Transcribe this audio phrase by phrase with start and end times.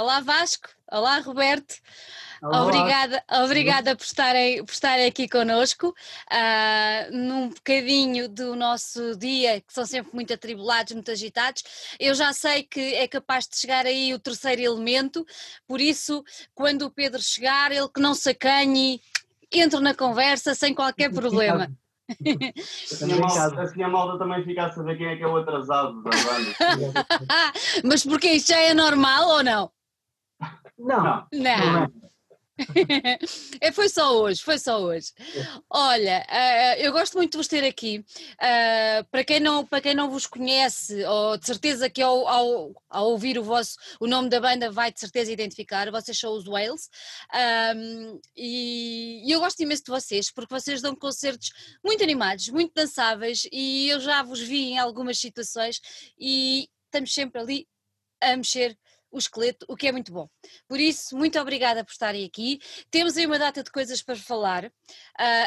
[0.00, 1.74] Olá Vasco, olá Roberto.
[2.42, 2.62] Olá.
[2.62, 9.70] Obrigada, obrigada por estarem, por estarem aqui connosco uh, num bocadinho do nosso dia, que
[9.70, 11.62] são sempre muito atribulados, muito agitados.
[12.00, 15.22] Eu já sei que é capaz de chegar aí o terceiro elemento,
[15.68, 16.24] por isso,
[16.54, 19.02] quando o Pedro chegar, ele que não se acanhe,
[19.52, 21.70] entre na conversa sem qualquer problema.
[22.90, 25.36] Assim a, malta, assim a malta também fica a saber quem é que é o
[25.36, 27.06] atrasado da banda.
[27.84, 29.70] Mas porque isto já é normal ou não?
[30.78, 31.26] Não.
[31.32, 31.72] Não.
[31.72, 32.10] não.
[33.60, 35.12] é, foi só hoje, foi só hoje.
[35.68, 38.04] Olha, uh, eu gosto muito de vos ter aqui.
[38.34, 42.72] Uh, para, quem não, para quem não vos conhece, ou de certeza que ao, ao,
[42.88, 46.44] ao, ouvir o, vosso, o nome da banda vai de certeza identificar, vocês são os
[46.44, 46.88] Wales.
[47.76, 51.50] Um, e, e eu gosto imenso de vocês, porque vocês dão concertos
[51.84, 55.80] muito animados, muito dançáveis, e eu já vos vi em algumas situações
[56.18, 57.68] e estamos sempre ali
[58.20, 58.76] a mexer
[59.10, 60.28] o esqueleto, o que é muito bom.
[60.68, 62.60] Por isso, muito obrigada por estarem aqui.
[62.90, 64.70] Temos aí uma data de coisas para falar, uh,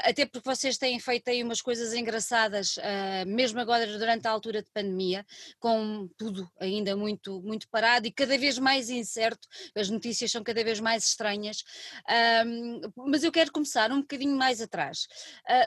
[0.04, 4.62] até porque vocês têm feito aí umas coisas engraçadas, uh, mesmo agora durante a altura
[4.62, 5.26] de pandemia,
[5.60, 10.64] com tudo ainda muito, muito parado e cada vez mais incerto, as notícias são cada
[10.64, 11.62] vez mais estranhas.
[12.08, 15.08] Uh, mas eu quero começar um bocadinho mais atrás.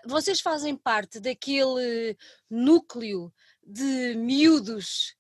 [0.05, 2.17] vocês fazem parte daquele
[2.51, 3.33] núcleo
[3.67, 5.16] de miúdos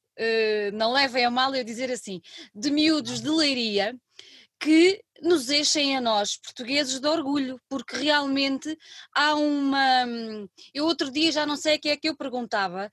[0.73, 2.21] não levem a mal eu dizer assim,
[2.55, 3.95] de miúdos de leiria
[4.59, 8.77] que nos enchem a nós, portugueses, de orgulho, porque realmente
[9.15, 10.05] há uma.
[10.75, 12.91] Eu outro dia já não sei o que é que eu perguntava,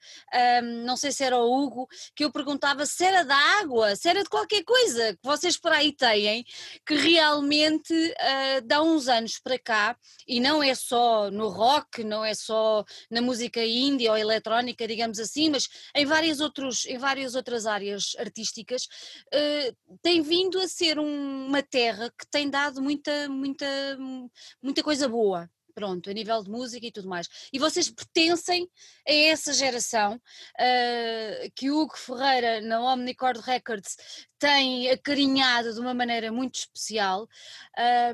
[0.86, 4.24] não sei se era o Hugo, que eu perguntava se era da água, se era
[4.24, 6.46] de qualquer coisa que vocês por aí têm,
[6.86, 12.24] que realmente uh, dá uns anos para cá, e não é só no rock, não
[12.24, 17.36] é só na música índia ou eletrónica, digamos assim, mas em várias, outros, em várias
[17.36, 23.30] outras áreas artísticas, uh, tem vindo a ser um, uma terra que tem dado muita,
[23.30, 23.66] muita,
[24.62, 27.28] muita coisa boa pronto, a nível de música e tudo mais.
[27.52, 28.70] E vocês pertencem
[29.08, 33.98] a essa geração uh, que Hugo Ferreira na Omnicord Records
[34.38, 37.28] tem acarinhado de uma maneira muito especial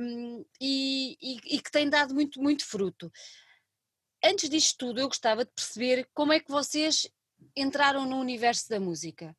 [0.01, 3.11] um, e, e, e, que tem dado muito, muito fruto.
[4.23, 7.07] Antes disto tudo, eu gostava de perceber como é que vocês
[7.55, 9.35] entraram no universo da música.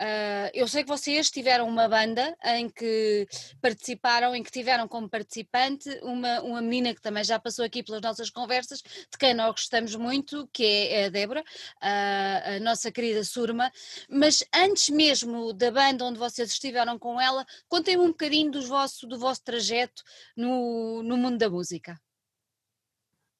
[0.00, 3.26] Uh, eu sei que vocês tiveram uma banda em que
[3.60, 8.00] participaram, em que tiveram como participante uma, uma menina que também já passou aqui pelas
[8.00, 13.22] nossas conversas, de quem nós gostamos muito, que é a Débora, uh, a nossa querida
[13.22, 13.70] Surma.
[14.08, 19.06] Mas antes mesmo da banda onde vocês estiveram com ela, contem-me um bocadinho do vosso,
[19.06, 20.02] do vosso trajeto
[20.36, 22.00] no, no mundo da música.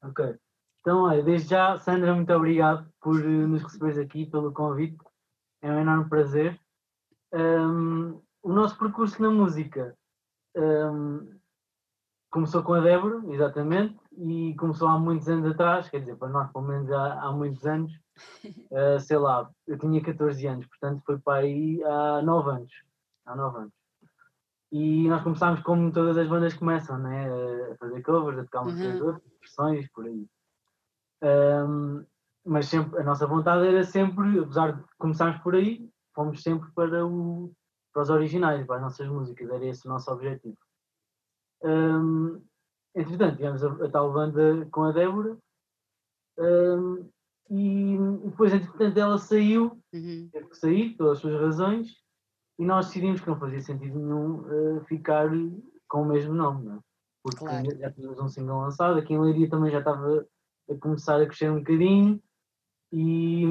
[0.03, 0.37] Ok.
[0.81, 4.99] Então, olha, desde já, Sandra, muito obrigado por eh, nos receberes aqui, pelo convite
[5.63, 6.61] é um enorme prazer.
[7.33, 9.97] Um, o nosso percurso na música
[10.57, 11.39] um,
[12.31, 16.51] começou com a Débora, exatamente, e começou há muitos anos atrás, quer dizer, para nós
[16.53, 17.93] pelo menos há, há muitos anos,
[18.71, 22.73] uh, sei lá, eu tinha 14 anos, portanto foi para aí há 9 anos,
[23.25, 23.73] há 9 anos.
[24.73, 27.29] E nós começámos como todas as bandas começam, né?
[27.71, 29.19] a fazer covers, a tocar umas uhum.
[29.39, 30.27] versões, por aí.
[31.23, 32.07] Um,
[32.45, 37.07] mas sempre a nossa vontade era sempre, apesar de começarmos por aí, fomos sempre para,
[37.07, 37.53] o,
[37.93, 40.57] para os originais, para as nossas músicas, era esse o nosso objetivo.
[41.63, 42.43] Um,
[42.95, 45.39] entretanto, tivemos a, a, tal banda com a Débora
[46.39, 47.09] um,
[47.51, 50.29] e, depois, entretanto, ela saiu, uhum.
[50.33, 51.97] teve que sair, pelas suas razões,
[52.59, 55.29] e nós decidimos que não fazia sentido nenhum uh, ficar
[55.89, 56.81] com o mesmo nome, não é?
[57.23, 57.79] porque claro.
[57.79, 60.27] já tínhamos um single lançado, aqui em Leiria também já estava
[60.69, 62.21] a começar a crescer um bocadinho,
[62.93, 63.45] e,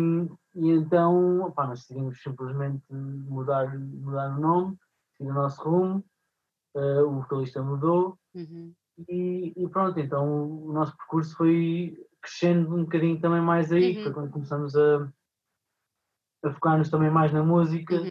[0.55, 4.77] e então opa, nós decidimos simplesmente mudar, mudar o nome,
[5.17, 6.05] seguir o nosso rumo,
[6.75, 8.73] uh, o vocalista mudou uhum.
[9.09, 14.03] e, e, pronto, então o nosso percurso foi crescendo um bocadinho também mais aí, uhum.
[14.03, 15.11] foi quando começamos a,
[16.43, 18.09] a focar-nos também mais na música uhum.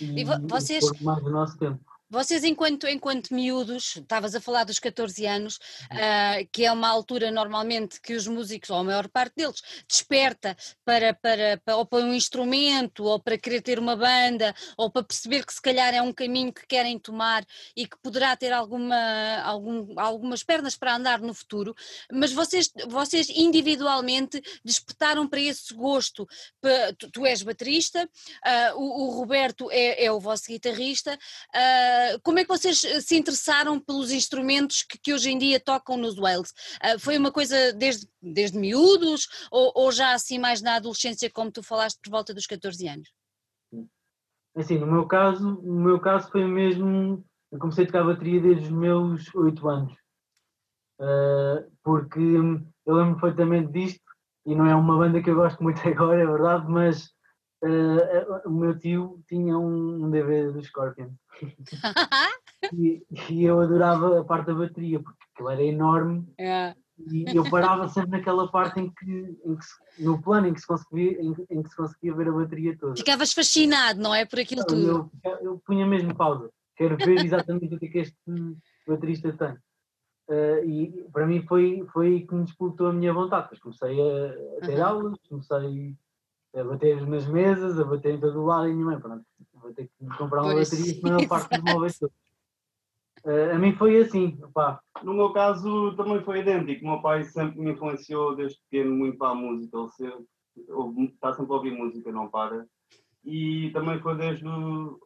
[0.00, 0.84] e, e vocês...
[1.00, 1.80] mais do nosso tempo.
[2.10, 5.56] Vocês, enquanto, enquanto miúdos, estavas a falar dos 14 anos,
[5.92, 10.56] uh, que é uma altura normalmente que os músicos, ou a maior parte deles, desperta
[10.86, 15.04] para, para, para, ou para um instrumento, ou para querer ter uma banda, ou para
[15.04, 17.44] perceber que se calhar é um caminho que querem tomar
[17.76, 21.74] e que poderá ter alguma, algum, algumas pernas para andar no futuro,
[22.10, 26.26] mas vocês, vocês individualmente despertaram para esse gosto.
[26.96, 31.18] Tu, tu és baterista, uh, o, o, Roberto é, é, o vosso guitarrista.
[31.54, 35.60] Uh, como é que vocês eh, se interessaram pelos instrumentos que, que hoje em dia
[35.60, 36.50] tocam nos Wales?
[36.82, 41.50] Uh, foi uma coisa desde, desde miúdos ou, ou, já assim mais na adolescência, como
[41.50, 43.12] tu falaste, por volta dos 14 anos?
[44.56, 47.24] Assim, no meu caso, no meu caso foi mesmo.
[47.50, 49.92] Eu comecei a tocar bateria desde os meus 8 anos.
[51.00, 54.02] Uh, porque eu lembro perfeitamente disto,
[54.44, 57.10] e não é uma banda que eu gosto muito agora, é verdade, mas
[57.64, 61.10] uh, o meu tio tinha um, DVD do Scorpion.
[62.72, 66.26] e, e, eu adorava a parte da bateria, porque aquilo era enorme.
[66.38, 66.76] Yeah.
[67.12, 70.60] E eu parava sempre naquela parte em que, em que se, no plano em que,
[70.60, 72.96] se conseguia, em, em, que se conseguia ver a bateria toda.
[72.96, 74.24] Ficavas fascinado, não é?
[74.24, 75.10] Por aquilo tudo.
[75.24, 76.50] Eu, eu punha mesmo pausa.
[76.76, 78.16] Quero ver exatamente o que é que este
[78.86, 79.56] baterista tem.
[80.28, 83.44] Uh, e para mim foi, foi que me disputou a minha vontade.
[83.44, 84.84] Depois comecei a, a ter uhum.
[84.84, 85.96] aulas, comecei
[86.54, 89.24] a bater nas mesas, a bater em todo o lado e minha mãe, pronto,
[89.54, 90.70] vou ter que comprar uma pois.
[90.70, 92.28] bateria, senão eu parto dos móveis todos.
[93.24, 94.80] Uh, a mim foi assim, pá.
[95.02, 96.84] No meu caso também foi idêntico.
[96.84, 99.76] O meu pai sempre me influenciou desde pequeno muito para a música.
[99.76, 102.66] Ele sempre, está sempre a ouvir música, não para.
[103.24, 104.46] E também foi desde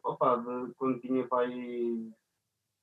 [0.03, 1.51] opa, de, quando tinha pai.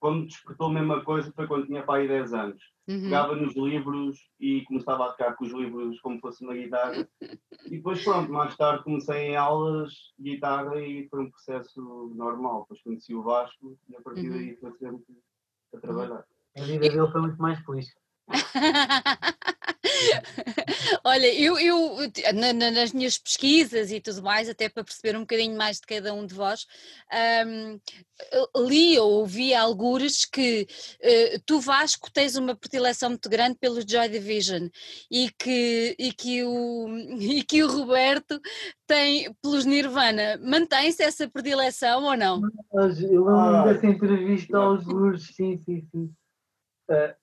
[0.01, 2.63] Quando despertou a mesma coisa foi quando tinha pai 10 anos.
[2.91, 3.03] Uhum.
[3.03, 7.09] Pegava nos livros e começava a tocar com os livros como fosse uma guitarra.
[7.67, 12.63] e depois, pronto, mais tarde comecei em aulas de guitarra e foi um processo normal.
[12.63, 14.37] Depois conheci o Vasco e a partir uhum.
[14.37, 15.05] daí foi sempre
[15.73, 16.25] a trabalhar.
[16.57, 17.87] A vida dele foi muito mais feliz.
[21.05, 21.97] Olha, eu, eu
[22.35, 26.15] na, nas minhas pesquisas e tudo mais, até para perceber um bocadinho mais de cada
[26.15, 26.67] um de vós,
[27.45, 27.81] um,
[28.69, 30.67] li ou ouvi algures que
[31.03, 34.69] uh, tu, Vasco, tens uma predileção muito grande pelo Joy Division
[35.11, 36.89] e que, e que, o,
[37.19, 38.41] e que o Roberto
[38.87, 40.39] tem pelos Nirvana.
[40.43, 42.41] Mantém-se essa predileção ou não?
[42.73, 46.13] Eu lembro ah, dessa entrevista aos Lourdes, sim, sim, sim.
[46.91, 47.20] Uh,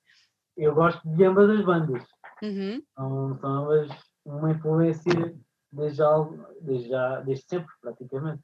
[0.58, 2.04] eu gosto de ambas as bandas.
[2.42, 2.82] Uhum.
[2.96, 3.90] São, são ambas
[4.26, 5.36] uma influência
[5.72, 8.42] desde, algo, desde, já, desde sempre, praticamente.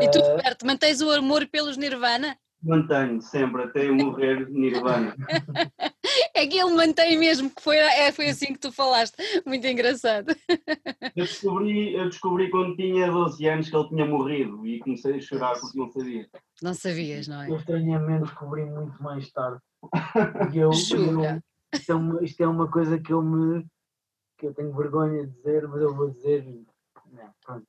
[0.00, 2.36] E tu, Roberto, mantens o amor pelos Nirvana?
[2.62, 5.14] Mantenho, sempre, até morrer Nirvana.
[6.34, 9.16] é que ele mantém mesmo, que foi, é, foi assim que tu falaste.
[9.46, 10.34] Muito engraçado.
[11.14, 15.20] Eu descobri, eu descobri quando tinha 12 anos que ele tinha morrido e comecei a
[15.20, 16.28] chorar porque não sabia.
[16.60, 17.50] Não sabias, não é?
[17.50, 19.60] Eu estranhamente descobri muito mais tarde.
[20.54, 21.42] Eu, Jura?
[21.72, 23.66] Eu, isto, é uma, isto é uma coisa que eu me
[24.38, 26.44] que eu tenho vergonha de dizer, mas eu vou dizer.
[27.10, 27.66] Não, pronto.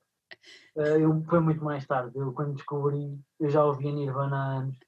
[0.76, 2.16] Uh, eu, foi muito mais tarde.
[2.16, 4.78] Eu quando descobri, eu já ouvia Nirvana há anos.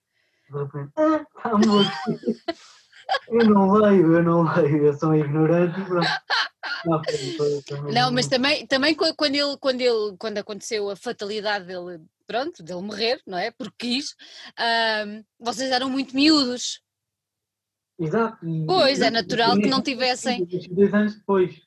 [0.49, 1.91] De repente, ah, está morto.
[3.29, 6.09] eu não leio, eu não leio, eu sou ignorante e pronto.
[6.85, 10.97] Não, foi, foi, foi não mas também, também quando, ele, quando, ele, quando aconteceu a
[10.97, 13.51] fatalidade dele, pronto, dele morrer, não é?
[13.51, 16.81] Porque quis, uh, vocês eram muito miúdos.
[17.99, 18.39] Exato.
[18.67, 20.47] pois, é natural que não tivessem.
[20.71, 21.61] Dois anos depois.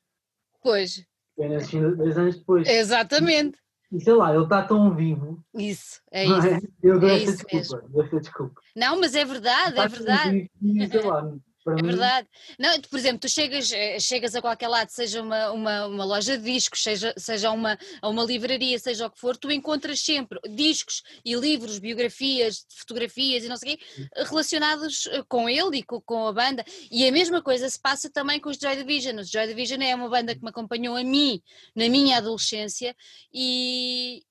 [0.61, 1.05] Pois.
[1.37, 2.67] dois anos depois.
[2.67, 3.57] Exatamente.
[3.91, 5.43] E sei lá, ele está tão vivo.
[5.53, 6.47] Isso, é isso.
[6.47, 6.59] É?
[6.83, 8.61] Eu dou é essa desculpa, dou essa desculpa.
[8.75, 10.51] Não, mas é verdade, é verdade.
[10.59, 11.33] Vivo, sei lá,
[11.67, 12.27] é verdade.
[12.59, 16.37] Não, por exemplo, tu chegas, eh, chegas a qualquer lado, seja uma, uma, uma loja
[16.37, 21.01] de discos, seja, seja uma, uma livraria, seja o que for, tu encontras sempre discos
[21.25, 23.83] e livros, biografias, fotografias e não sei o quê,
[24.27, 26.63] relacionados eh, com ele e com, com, a banda.
[26.91, 29.19] E a mesma coisa se passa também com os Joy Division.
[29.19, 31.41] Os Joy Division é uma banda que me acompanhou a mim
[31.75, 32.95] na minha adolescência
[33.33, 34.23] e,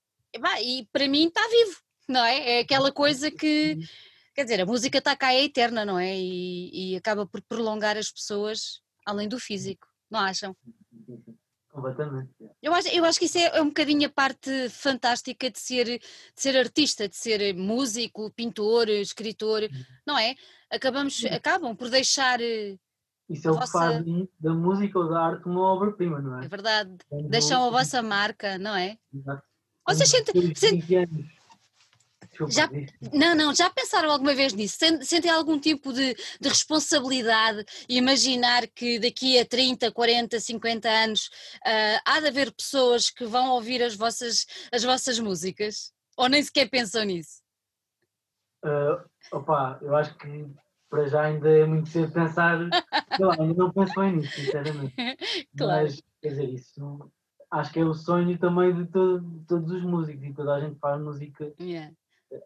[0.62, 1.78] e para mim está vivo,
[2.08, 2.58] não é?
[2.58, 3.84] É aquela coisa que uhum.
[4.34, 6.16] Quer dizer, a música está cá é eterna, não é?
[6.16, 10.56] E, e, acaba por prolongar as pessoas além do físico, não acham?
[11.70, 12.30] Completamente.
[12.62, 15.86] Eu acho, eu acho que isso é, é um bocadinho a parte fantástica de ser,
[15.86, 16.00] de
[16.36, 19.84] ser artista, de ser músico, pintor, escritor, uhum.
[20.06, 20.34] não é?
[20.70, 22.40] Acabamos, acabam por deixar.
[22.40, 22.76] Eh,
[23.28, 23.66] isso é o vossa...
[23.66, 24.04] que faz
[24.40, 26.44] da música ou da arte uma obra-prima, não é?
[26.44, 26.96] É verdade.
[27.08, 28.98] Quando Deixam a vossa marca, não é?
[29.12, 29.42] Exato.
[29.86, 30.54] Vocês sentem.
[32.48, 32.68] Já,
[33.12, 34.78] não, não, já pensaram alguma vez nisso?
[35.02, 41.26] Sentem algum tipo de, de, responsabilidade imaginar que daqui a 30, 40, 50 anos
[41.58, 45.92] uh, há de haver pessoas que vão ouvir as vossas, as vossas músicas?
[46.16, 47.42] Ou nem sequer pensam nisso?
[48.64, 50.46] Uh, opa, eu acho que
[50.88, 52.58] para já ainda é muito cedo pensar,
[53.20, 54.94] lá, ainda não penso bem nisso, sinceramente.
[55.56, 55.82] claro.
[55.84, 57.10] Mas, quer dizer, isso
[57.50, 60.60] acho que é o sonho também de, todo, de todos os músicos e toda a
[60.60, 61.52] gente faz música.
[61.60, 61.92] Yeah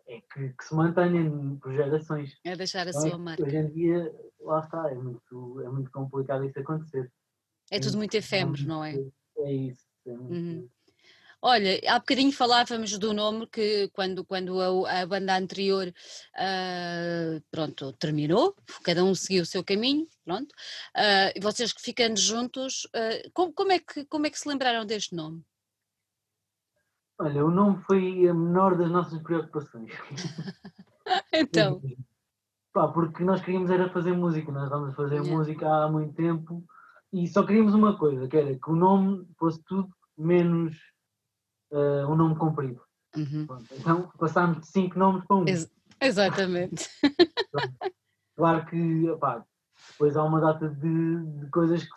[0.07, 1.31] é que, que, se mantenha
[1.61, 2.37] por gerações.
[2.45, 3.43] É deixar a então, sua marca.
[3.43, 7.11] Hoje em dia, lá está, é muito, é muito complicado isso acontecer.
[7.71, 8.95] É tudo muito efêmero, não é?
[9.39, 9.87] É isso.
[10.07, 10.69] É muito, uhum.
[11.41, 17.93] Olha, há bocadinho falávamos do nome que quando, quando a, a banda anterior uh, pronto,
[17.93, 20.51] terminou, cada um seguiu o seu caminho, pronto,
[20.97, 24.85] uh, e vocês ficando juntos, uh, como, como, é que, como é que se lembraram
[24.85, 25.45] deste nome?
[27.21, 29.91] Olha, o nome foi a menor das nossas preocupações.
[31.33, 31.81] Então,
[32.73, 35.31] Pá, porque nós queríamos era fazer música, nós estávamos a fazer Yeah.
[35.37, 36.63] música há muito tempo
[37.13, 40.77] e só queríamos uma coisa, que era que o nome fosse tudo menos
[41.73, 42.83] eh, um nome comprido.
[43.17, 45.49] uhum, Pronto, Então passámos de cinco nomes para um.
[45.49, 45.71] Ex-
[46.01, 46.89] exatamente.
[48.37, 49.45] Claro que opá,
[49.91, 51.91] depois há uma data de, de coisas que,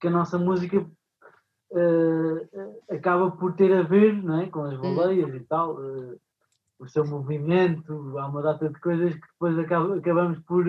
[0.00, 0.88] que a nossa música
[1.72, 4.46] eh, acaba por ter a ver não é?
[4.48, 6.16] com as baleias e tal, eh,
[6.78, 10.64] o seu movimento, há uma data de coisas que depois acaba- acabamos por,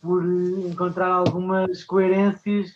[0.00, 2.70] por encontrar algumas coerências,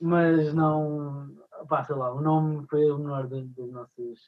[0.00, 1.30] mas não,
[1.62, 4.18] opá, sei lá, o nome foi o menor das, das nossas.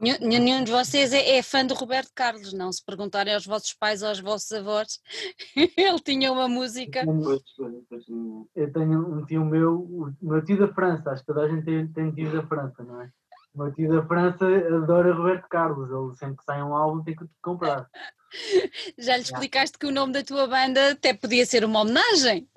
[0.00, 2.72] Nenhum nenhum de vocês é, é fã do Roberto Carlos, não?
[2.72, 5.00] Se perguntarem aos vossos pais ou aos vossos avós,
[5.76, 7.04] ele tinha uma música.
[8.54, 11.64] Eu tenho um tio meu, o meu tio da França, acho que toda a gente
[11.64, 13.10] tem, tem tios da França, não é?
[13.54, 17.16] O meu tio da França adora Roberto Carlos, ele sempre que sai um álbum tem
[17.16, 17.88] que comprar.
[18.98, 22.48] Já lhe explicaste que o nome da tua banda até podia ser uma homenagem.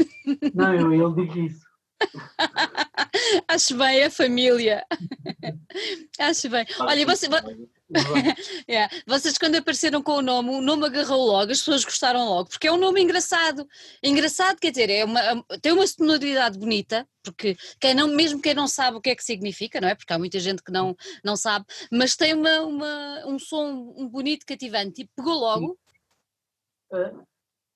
[0.53, 1.69] Não, eu, ele diz isso.
[3.47, 4.85] Acho bem a família.
[6.19, 6.65] Acho bem.
[6.79, 7.69] Olha, você, vo-
[8.69, 8.93] Yeah.
[9.07, 12.67] Vocês quando apareceram com o nome, o nome agarrou logo, as pessoas gostaram logo, porque
[12.67, 13.67] é um nome engraçado.
[14.03, 18.67] Engraçado, quer dizer, é uma, tem uma sonoridade bonita, porque quem não, mesmo quem não
[18.67, 19.95] sabe o que é que significa, não é?
[19.95, 24.07] Porque há muita gente que não, não sabe, mas tem uma, uma- um som um
[24.07, 25.77] bonito, cativante, e pegou logo.
[26.91, 27.23] Uh,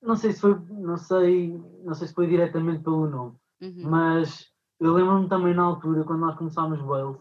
[0.01, 3.89] não sei se foi, não sei, não sei se foi diretamente pelo nome, Uhum.
[3.89, 4.51] mas
[4.83, 7.17] eu lembro-me também na altura, quando nós começámos Wales,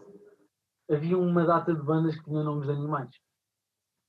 [0.91, 3.09] havia uma data de bandas que tinham nomes de animais.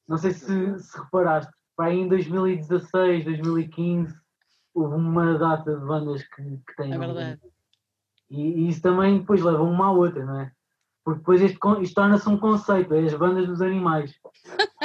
[0.09, 4.13] Não sei se, se reparaste, para aí em 2016, 2015,
[4.75, 7.41] houve uma data de bandas que, que têm É verdade.
[8.29, 10.53] E, e isso também depois leva uma à outra, não é?
[11.05, 14.19] Porque depois isto, torna-se um conceito, é as bandas dos animais.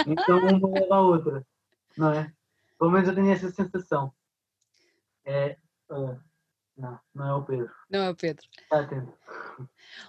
[0.06, 1.48] Então uma leva à outra,
[1.98, 2.32] não é?
[2.78, 4.14] Pelo menos eu tenho essa sensação.
[5.26, 5.58] É.
[5.90, 6.18] ah,
[6.80, 7.72] não, não é o Pedro.
[7.90, 8.46] Não é o Pedro.
[8.62, 9.14] Está atento.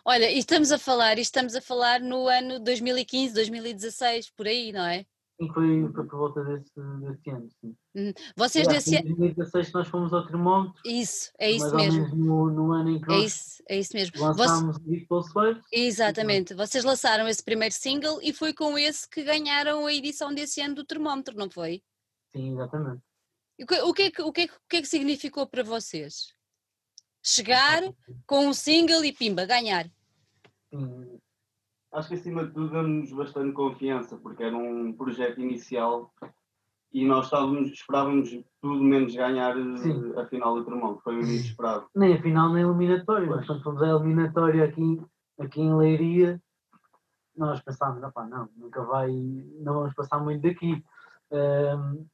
[0.05, 4.73] Olha, e estamos a falar, e estamos a falar no ano 2015, 2016, por aí,
[4.73, 5.05] não é?
[5.41, 7.49] Sim, foi, por volta desse, desse ano.
[7.61, 8.15] Sim.
[8.37, 11.75] Vocês Eu acho que nesse Em 2016 que nós fomos ao termómetro, Isso, é isso
[11.75, 12.15] mesmo.
[12.15, 14.19] no, no ano em que É nós isso, é isso mesmo.
[14.19, 15.65] Você- lançámos o Equal Waves.
[15.73, 20.61] Exatamente, vocês lançaram esse primeiro single e foi com esse que ganharam a edição desse
[20.61, 21.83] ano do termómetro, não foi?
[22.33, 23.03] Sim, exatamente.
[23.63, 25.47] O que, o que, é, que, o, que é, que- o que é que significou
[25.47, 26.35] para vocês?
[27.23, 27.83] Chegar
[28.27, 29.87] com um single e pimba, ganhar.
[30.73, 31.19] Sim,
[31.93, 36.13] Acho que acima de tudo deu-nos bastante confiança, porque era um projeto inicial
[36.93, 40.13] e nós estávamos, esperávamos tudo menos ganhar eh, Sim.
[40.17, 41.87] a final do termómetro, foi o inesperado.
[41.95, 43.27] nem a final nem a eliminatória.
[43.29, 43.47] Pois.
[43.47, 45.01] quando fomos à eliminatória aqui,
[45.39, 46.41] aqui em Leiria,
[47.37, 49.11] nós pensámos, "Opá, não, nunca vai,
[49.61, 50.85] não vamos passar muito daqui.
[51.33, 52.05] Ahm,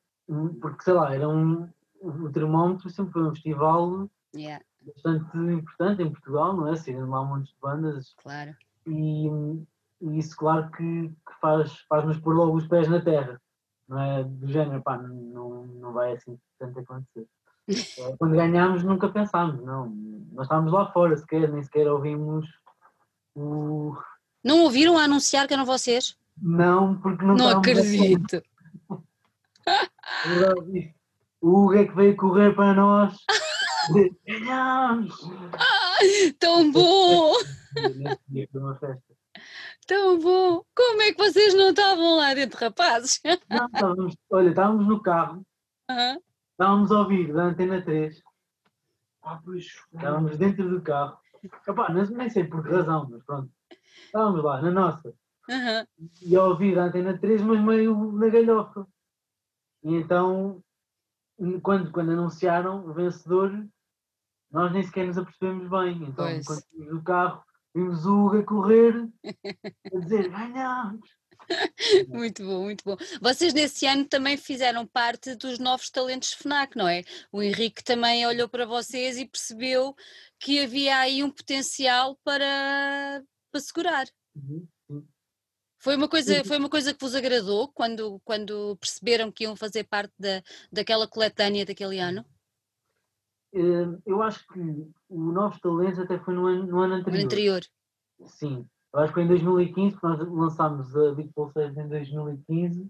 [0.60, 1.68] porque sei lá, era um,
[2.00, 6.76] o termómetro sempre foi um festival Yeah, bastante importante em Portugal, não é?
[6.76, 8.54] Saíram lá um monte de bandas claro.
[8.86, 9.26] e,
[10.00, 13.40] e isso claro que, que faz, faz-nos pôr logo os pés na terra,
[13.88, 14.24] não é?
[14.24, 17.26] Do género, pá, não, não vai assim tanto acontecer.
[17.68, 19.88] Eh, Quando ganhámos nunca pensámos, não.
[20.30, 22.46] Nós estávamos lá fora sequer, nem sequer ouvimos
[23.34, 23.96] o.
[24.44, 26.16] Não ouviram a anunciar que eram vocês?
[26.40, 28.40] Não, porque não, Não, acredito.
[30.70, 30.94] disse,
[31.40, 33.16] O Hugo é que veio correr para nós.
[36.38, 37.32] Tão bom,
[39.86, 40.64] tão bom.
[40.74, 43.20] Como é que vocês não estavam lá dentro, rapazes?
[43.48, 45.46] Não, estávamos, olha, estávamos no carro,
[45.88, 46.18] Aham.
[46.52, 48.20] estávamos a ouvir da Antena 3
[49.22, 49.40] Ah,
[49.94, 51.18] Estávamos dentro do carro.
[51.68, 53.50] Epá, nem, sei por que razão, mas pronto.
[54.04, 55.14] Estávamos lá, na nossa.
[56.22, 58.86] E a ouvir a antena 3, mas meio na galhofa.
[59.84, 60.62] E então,
[61.62, 63.52] quando, quando anunciaram o vencedor,
[64.50, 66.08] nós nem sequer nos apercebemos bem.
[66.08, 66.46] Então, Pois.
[66.46, 69.08] quando saímos do carro, vimos o Hugo a correr,
[69.94, 71.00] a dizer: ganhamos!
[72.08, 72.96] Muito bom, muito bom.
[73.20, 77.02] Vocês nesse ano também fizeram parte dos novos talentos FNAC, não é?
[77.30, 79.94] O Henrique também olhou para vocês e percebeu
[80.38, 83.22] que havia aí um potencial para,
[83.52, 84.06] para segurar.
[84.34, 84.66] Uhum.
[85.78, 89.84] Foi uma coisa, foi uma coisa que vos agradou quando, quando perceberam que iam fazer
[89.84, 92.24] parte da, daquela coletânea daquele ano?
[93.56, 94.60] Eh, Eu acho que
[95.08, 97.24] o Novos Talentos até foi no ano, no ano No anterior.
[97.24, 97.60] anterior.
[98.26, 102.88] Sim, eu acho que foi em 2015, porque nós lançámos a Big Pulseiros em 2015.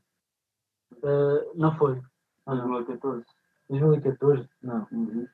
[1.02, 2.00] Eh, não foi.
[2.46, 2.68] Ah, não.
[2.70, 3.24] 2014.
[3.68, 4.48] 2014?
[4.62, 4.86] Não.
[4.92, 5.26] Uhum.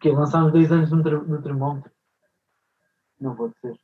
[0.00, 1.90] Que lançámos dois anos no, no termómetro.
[3.20, 3.74] Não pode ser.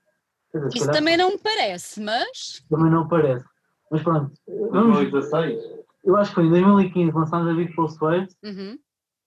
[0.52, 2.64] Quer dizer, se Isso calhar também não me parece, mas.
[2.70, 3.44] também não parece.
[3.90, 4.32] Mas pronto,
[4.70, 5.62] vamos, 2016.
[6.04, 8.78] eu acho que foi em 2015 que lançámos a Big Pulse Waves, Uhum.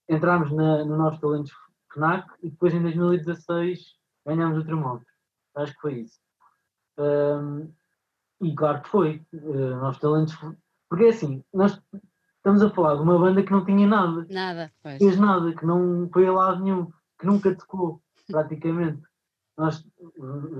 [0.08, 1.52] Entramos na, no Novos Talentos
[1.92, 3.96] FNAC e depois em 2016
[4.26, 5.06] ganhámos o termómetro.
[5.56, 6.18] Acho que foi isso.
[6.98, 7.68] Ahm,
[8.40, 9.22] e claro que foi.
[9.32, 9.38] eh,
[9.76, 10.36] Novos Talentos.
[10.88, 11.80] Porque é assim, nós
[12.36, 14.72] estamos a falar de uma banda que não tinha nada, Nada.
[14.82, 14.98] Pois.
[14.98, 16.86] fez nada, que não foi a lado nenhum,
[17.18, 19.02] que nunca tocou, praticamente.
[19.56, 19.84] Nós,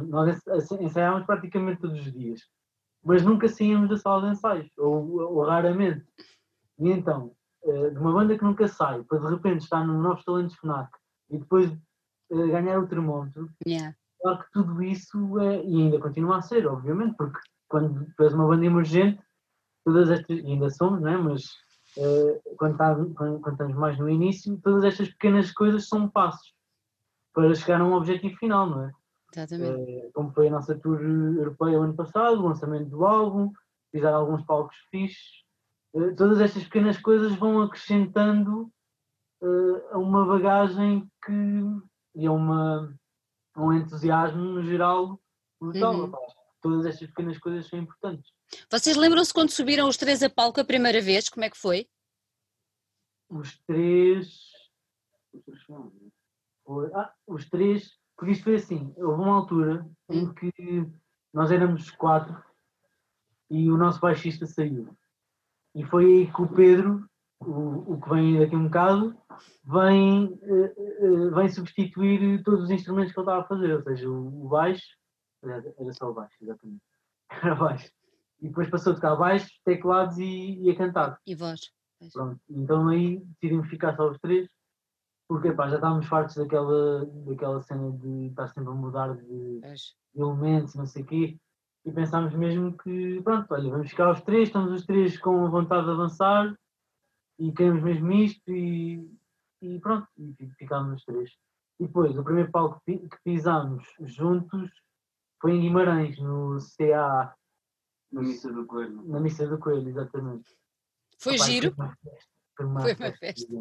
[0.08, 2.40] nós ensa- ensaiámos praticamente todos os dias,
[3.04, 6.04] mas nunca saíamos da sala de ensaios, ou, ou raramente.
[6.80, 7.32] E então,
[7.64, 10.90] eh, de uma banda que nunca sai, para de repente estar no Novos Talentos FNAC
[11.30, 11.70] e depois
[12.30, 13.94] eh, ganhar o termómetro, Yeah.
[14.20, 17.38] claro que tudo isso é, e ainda continua a ser, obviamente, porque
[17.68, 19.20] quando tu és uma banda emergente,
[19.84, 21.16] todas estas, ainda somos, não é?
[21.16, 21.42] mas
[21.96, 26.54] eh, quando, tá- quando- quando estamos mais no início, todas estas pequenas coisas são passos
[27.34, 28.92] para chegar a um objetivo final, não é?
[29.34, 30.10] Exatamente.
[30.12, 33.52] Como foi a nossa tour europeia o ano passado, o lançamento do álbum,
[33.92, 35.44] pisar alguns palcos fixes,
[35.98, 38.70] eh, todas estas pequenas coisas vão acrescentando
[39.42, 41.32] eh, a uma bagagem que
[42.14, 42.98] e a, uma,
[43.54, 45.20] a um entusiasmo no geral
[45.60, 45.94] brutal.
[45.94, 46.12] Uhum.
[46.60, 48.32] Todas estas pequenas coisas são importantes.
[48.70, 51.28] Vocês lembram-se quando subiram os três a palco a primeira vez?
[51.28, 51.88] Como é que foi?
[53.28, 54.50] Os três.
[56.94, 57.96] Ah, os três.
[58.16, 60.52] Porque isto foi assim: houve uma altura em que
[61.32, 62.42] nós éramos quatro
[63.50, 64.96] e o nosso baixista saiu.
[65.75, 67.06] E foi aí que o Pedro,
[67.40, 69.16] o, o que vem daqui um bocado,
[69.64, 74.08] vem, eh, eh, vem substituir todos os instrumentos que ele estava a fazer, ou seja,
[74.08, 74.87] o, o baixo,
[75.44, 76.82] era só o baixo, exatamente.
[77.30, 77.90] Era baixo.
[78.40, 81.20] E depois passou a tocar baixo, teclados e, e a cantar.
[81.26, 81.60] E vós?
[82.12, 84.48] Pronto, então aí decidimos ficar só os três,
[85.28, 90.20] porque pá, já estávamos fartos daquela, daquela cena de estar sempre a mudar de, de
[90.20, 91.38] elementos, não sei o quê,
[91.88, 95.87] e pensámos mesmo que, pronto, olha, vamos ficar os três, estamos os três com vontade
[95.87, 96.54] de avançar
[97.38, 99.11] e queremos mesmo isto e,
[99.62, 101.31] e pronto, e fi- ficámos os três.
[101.81, 104.70] E depois, o primeiro palco que pi- que pisámos juntos
[105.40, 107.35] foi em Guimarães, no CA,
[108.12, 109.03] Na missa do Coelho.
[109.07, 110.55] na Missa do Coelho, exatamente.
[111.18, 111.74] Foi giro?
[111.74, 112.29] Foi uma festa.
[112.57, 113.55] Foi uma Foi uma festa.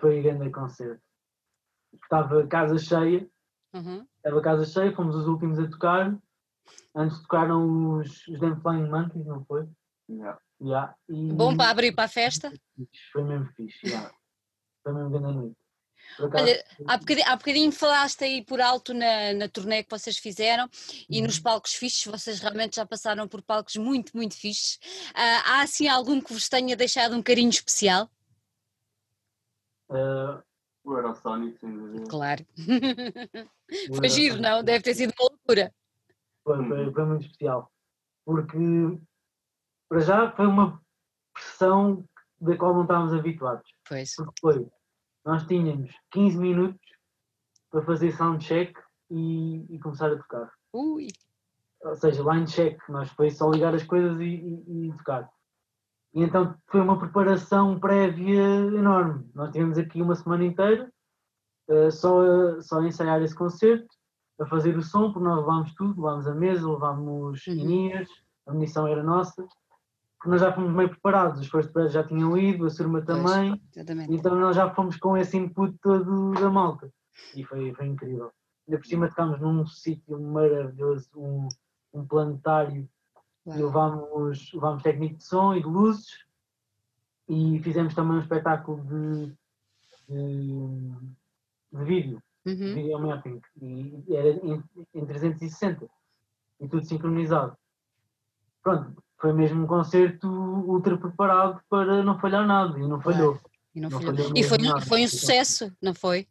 [0.00, 1.02] Foi um grande concerto.
[1.94, 3.28] Estava casa cheia,
[3.74, 4.06] Uhum.
[4.16, 6.18] estava casa cheia, fomos os últimos a tocar.
[6.94, 9.68] Antes tocaram os, os Damn Flying Monkeys, não foi?
[10.08, 10.38] Yeah.
[10.60, 10.94] Yeah.
[11.08, 12.52] E Bom para abrir para a festa?
[13.12, 14.12] Foi mesmo fixe, yeah.
[14.82, 15.56] Foi mesmo grande noite.
[16.16, 19.90] Por acaso, Olha, Há bocadinho, há bocadinho falaste aí por alto na, na turnê que
[19.90, 20.68] vocês fizeram
[21.08, 21.42] e nos Uhum.
[21.42, 24.78] palcos fixes, vocês realmente já passaram por palcos muito, muito fixes.
[25.14, 28.08] Ah, há assim algum que vos tenha deixado um carinho especial?
[29.90, 30.42] eh,
[30.84, 32.06] O Aerosonic, sem dúvida.
[32.08, 32.46] Claro.
[33.94, 34.62] Foi giro, não?
[34.64, 35.74] Deve ter sido uma loucura.
[36.48, 37.70] Foi, foi, foi muito especial.
[38.24, 38.58] Porque,
[39.88, 40.80] para já, foi uma
[41.34, 42.04] pressão
[42.40, 43.70] da qual não estávamos habituados.
[43.88, 44.14] Pois.
[44.14, 44.68] Porque foi,
[45.24, 46.80] nós tínhamos 15 minutos
[47.70, 48.72] para fazer soundcheck
[49.10, 50.50] e, e começar a tocar.
[50.72, 51.08] Ui.
[51.82, 55.30] Ou seja, line check, nós foi só ligar as coisas e, e- e tocar.
[56.14, 59.30] E então foi uma preparação prévia enorme.
[59.34, 60.90] Nós tivemos aqui uma semana inteira
[61.68, 63.86] eh, só, a, só a ensaiar esse concerto,
[64.40, 67.54] a fazer o som, porque nós levámos tudo, levámos a mesa, levámos Uhum.
[67.54, 68.08] in-ears,
[68.46, 69.42] a munição era nossa,
[70.16, 73.06] porque nós já fomos meio preparados, os first já tinham ido, a surma Pois.
[73.22, 74.12] também, Exatamente.
[74.12, 76.90] então nós já fomos com esse input todo da malta.
[77.34, 78.30] E foi, foi incrível.
[78.66, 81.48] Ainda por cima tocámos num sítio maravilhoso, um,
[81.92, 82.88] um planetário,
[83.46, 83.58] e Uau.
[83.66, 86.26] levámos, levámos técnico de som e de luzes
[87.28, 89.34] e fizemos também um espetáculo de,
[90.08, 90.90] de,
[91.72, 92.74] de vídeo, Uhum.
[92.74, 94.62] video mapping, e era em,
[94.94, 95.86] em 360
[96.60, 97.56] e tudo sincronizado.
[98.62, 103.18] Pronto, foi mesmo um concerto ultra preparado para não falhar nada e não Claro.
[103.18, 103.40] falhou.
[103.74, 104.16] E, não Não falhou.
[104.16, 104.80] falhou E foi, nada.
[104.80, 106.26] foi um sucesso, não foi?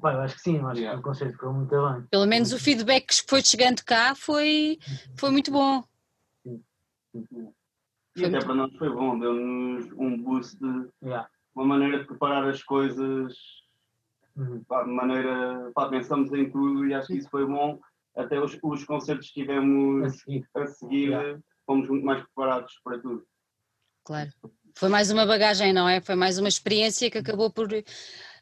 [0.00, 1.00] Pá, eu acho que sim, eu acho Yeah.
[1.00, 2.02] que o concerto ficou muito bem.
[2.10, 4.78] Pelo menos o feedback que foi chegando cá foi,
[5.16, 5.82] foi muito bom.
[6.44, 6.60] E
[8.20, 11.28] Foi até muito- para nós foi bom, deu-nos um boost, de- Yeah.
[11.54, 13.34] uma maneira de preparar as coisas,
[14.36, 14.58] Uhum.
[14.58, 17.78] de maneira, pá, pensamos em tudo e acho que isso foi bom.
[18.16, 20.48] Até os, os concertos que A tivemos seguir.
[20.54, 21.40] a seguir, Yeah.
[21.66, 23.26] fomos muito mais preparados para tudo.
[24.04, 24.30] Claro.
[24.76, 26.00] Foi mais uma bagagem, não é?
[26.00, 27.68] Foi mais uma experiência que acabou por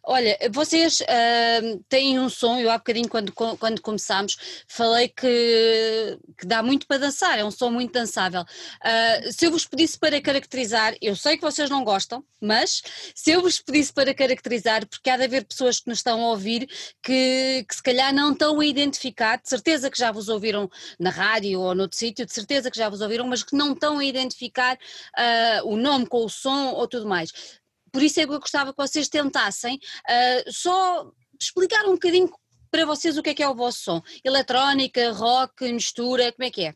[0.05, 6.45] Olha, vocês uh, têm um som, eu há bocadinho quando, quando começámos falei que, que
[6.45, 8.43] dá muito para dançar, é um som muito dançável.
[8.43, 12.83] Uh, se eu vos pedisse para caracterizar, eu sei que vocês não gostam, mas
[13.15, 16.31] se eu vos pedisse para caracterizar, porque há de haver pessoas que nos estão a
[16.31, 16.69] ouvir
[17.01, 21.11] que, que se calhar não estão a identificar, de certeza que já vos ouviram na
[21.11, 24.05] rádio ou noutro sítio, de certeza que já vos ouviram, mas que não estão a
[24.05, 27.62] identificar uh, o nome com o som ou tudo mais.
[27.93, 32.31] Por isso é que eu gostava que vocês tentassem uh, só explicar um bocadinho
[32.71, 34.03] para vocês o que é que é o vosso som.
[34.25, 36.75] Eletrónica, rock, mistura, como é que é?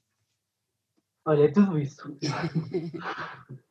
[1.25, 2.17] Olha, é tudo isso.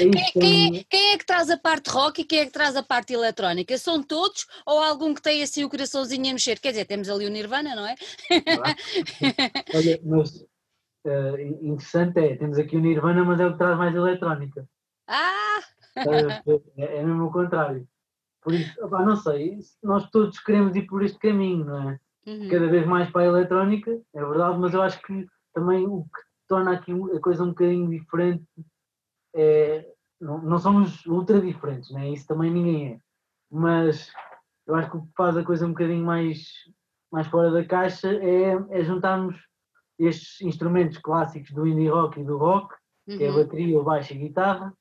[0.00, 2.52] É quem, quem, é, quem, é, que traz a parte rock e quem é que
[2.52, 3.76] traz a parte eletrónica?
[3.76, 6.58] São todos ou algum que tem assim o coraçãozinho a mexer?
[6.58, 7.94] Quer dizer, temos ali o Nirvana, não é?
[9.74, 10.36] Olha, mas
[11.04, 14.66] uh, interessante é, temos aqui o Nirvana, mas é o que traz mais eletrónica.
[15.06, 15.60] Ah!
[16.76, 17.86] É, é mesmo o contrário.
[18.42, 22.00] Por isso, opa, não sei, nós todos queremos ir por este caminho, não é?
[22.26, 22.48] Uhum.
[22.48, 26.20] Cada vez mais para a eletrónica, é verdade, mas eu acho que também o que
[26.48, 28.44] torna aqui a coisa um bocadinho diferente
[29.34, 29.90] é.
[30.20, 32.08] Não, não somos ultra diferentes, né?
[32.08, 32.98] isso também ninguém é.
[33.50, 34.10] Mas
[34.66, 36.48] eu acho que o que faz a coisa um bocadinho mais,
[37.12, 39.36] mais fora da caixa é, é juntarmos
[39.98, 42.74] estes instrumentos clássicos do indie rock e do rock,
[43.06, 43.18] uhum.
[43.18, 43.36] que é a uhum.
[43.38, 44.72] bateria, o baixo e a guitarra,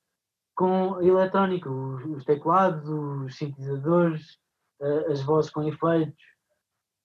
[0.55, 4.37] com eletrónica, os, os teclados, os sintetizadores,
[4.79, 6.23] uh, as vozes com efeitos,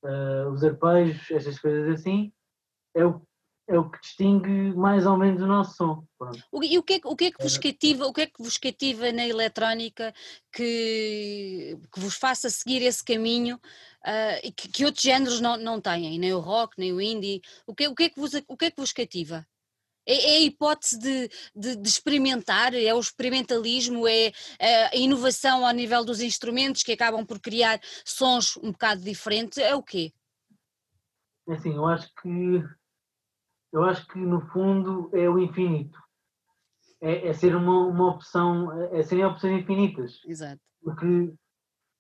[0.04, 2.32] uh, os arpejos, essas coisas assim,
[2.94, 3.22] é o,
[3.68, 6.04] é o que distingue mais ou menos o nosso som.
[6.50, 8.42] O, e o que, é, o que é que vos cativa, o que é que
[8.42, 10.12] vos cativa na eletrónica
[10.52, 15.80] que, que vos faça seguir esse caminho uh, e que, que, outros géneros não, não
[15.80, 18.56] têm, nem o rock, nem o indie, o que, o que, é, que vos, o
[18.56, 19.46] que é que vos cativa?
[20.08, 25.66] É, é a hipótese de, de, de, experimentar, é o experimentalismo, é, é a inovação
[25.66, 30.10] ao nível dos instrumentos que acabam por criar sons um bocado diferentes, é o quê?
[31.46, 32.64] É assim, eu acho que
[33.70, 35.98] eu acho que no fundo é o infinito.
[37.00, 40.20] É, é ser uma, uma opção, é serem opções infinitas.
[40.26, 40.60] Exato.
[40.82, 41.34] Porque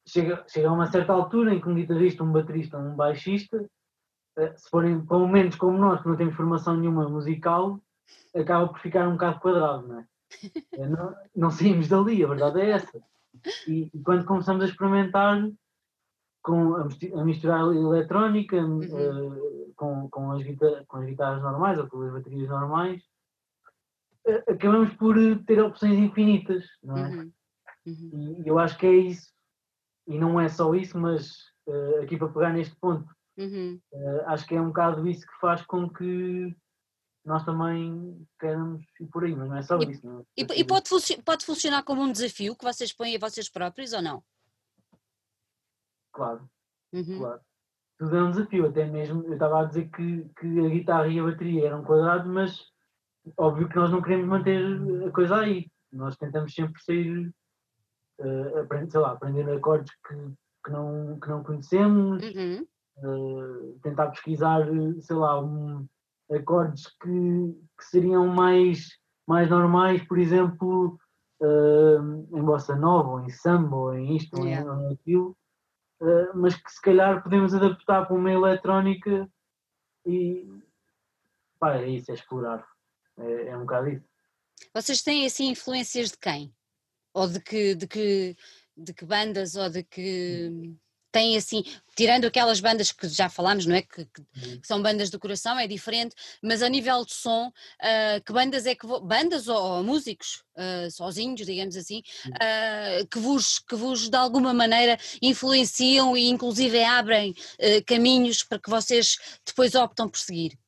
[0.06, 3.64] chega, chega a uma certa altura em que um guitarrista, um baterista, um baixista,
[4.38, 7.80] eh, se forem pelo menos como nós, que não temos formação nenhuma musical,
[8.34, 10.06] acaba por ficar um bocado quadrado, não é?
[10.74, 10.86] é?
[10.86, 13.02] não, não saímos dali, a verdade é essa.
[13.66, 15.48] E, e quando começamos a experimentar
[16.42, 18.80] com a, misturar eletrónica uhum.
[18.80, 23.02] uh, com, com, as guitarras, com as guitarras normais ou com as baterias normais,
[24.26, 25.16] uh, acabamos por
[25.46, 27.08] ter opções infinitas, não é?
[27.08, 27.32] Uhum.
[27.86, 28.42] Uhum.
[28.44, 29.30] E eu acho que é isso.
[30.06, 33.78] E não é só isso, mas uh, aqui para pegar neste ponto, uhum.
[34.26, 36.56] acho que é um bocado isso que faz com que
[37.28, 40.06] nós também queremos ir por aí, mas não é só e, isso.
[40.06, 40.22] Não é?
[40.34, 43.92] E, e pode, funci pode funcionar como um desafio que vocês põem a vocês próprios
[43.92, 44.24] ou não?
[46.10, 46.48] Claro,
[46.90, 47.18] uhum.
[47.18, 47.40] claro.
[47.98, 51.18] Tudo é um desafio, até mesmo eu estava a dizer que, que a guitarra e
[51.18, 52.72] a bateria eram quadrados, mas
[53.36, 54.62] óbvio que nós não queremos manter
[55.06, 55.70] a coisa aí.
[55.92, 57.30] Nós tentamos sempre sair,
[58.20, 60.14] uh, aprender, sei lá, aprender acordes que,
[60.64, 62.66] que, não, que não conhecemos, uhum.
[62.98, 64.66] uh, tentar pesquisar,
[65.00, 65.86] sei lá, um,
[66.30, 67.08] acordes que,
[67.78, 70.98] que seriam mais, mais normais, por exemplo,
[71.40, 74.70] uh, em bossa nova, ou em samba, ou em isto, yeah.
[74.70, 75.36] ou em aquilo,
[76.00, 79.28] uh, mas que se calhar podemos adaptar para uma eletrónica
[80.06, 80.46] e
[81.58, 82.66] pá, é isso, é explorar.
[83.18, 84.08] É, é um bocado isso.
[84.74, 86.54] Vocês têm assim influências de quem?
[87.12, 88.36] Ou de que, de que,
[88.76, 90.76] de que bandas, ou de que
[91.10, 91.64] tem assim,
[91.96, 93.82] tirando aquelas bandas que já falámos, não é?
[93.82, 94.60] Que, que, uhum.
[94.60, 98.66] que, são bandas do coração, é diferente, mas a nível de som, uh, que bandas
[98.66, 104.08] é que bandas ou, ou músicos uh, sozinhos, digamos assim, uh, que, vos, que vos
[104.08, 107.34] de alguma maneira influenciam e inclusive abrem
[107.86, 110.58] caminhos para que vocês depois optam por seguir?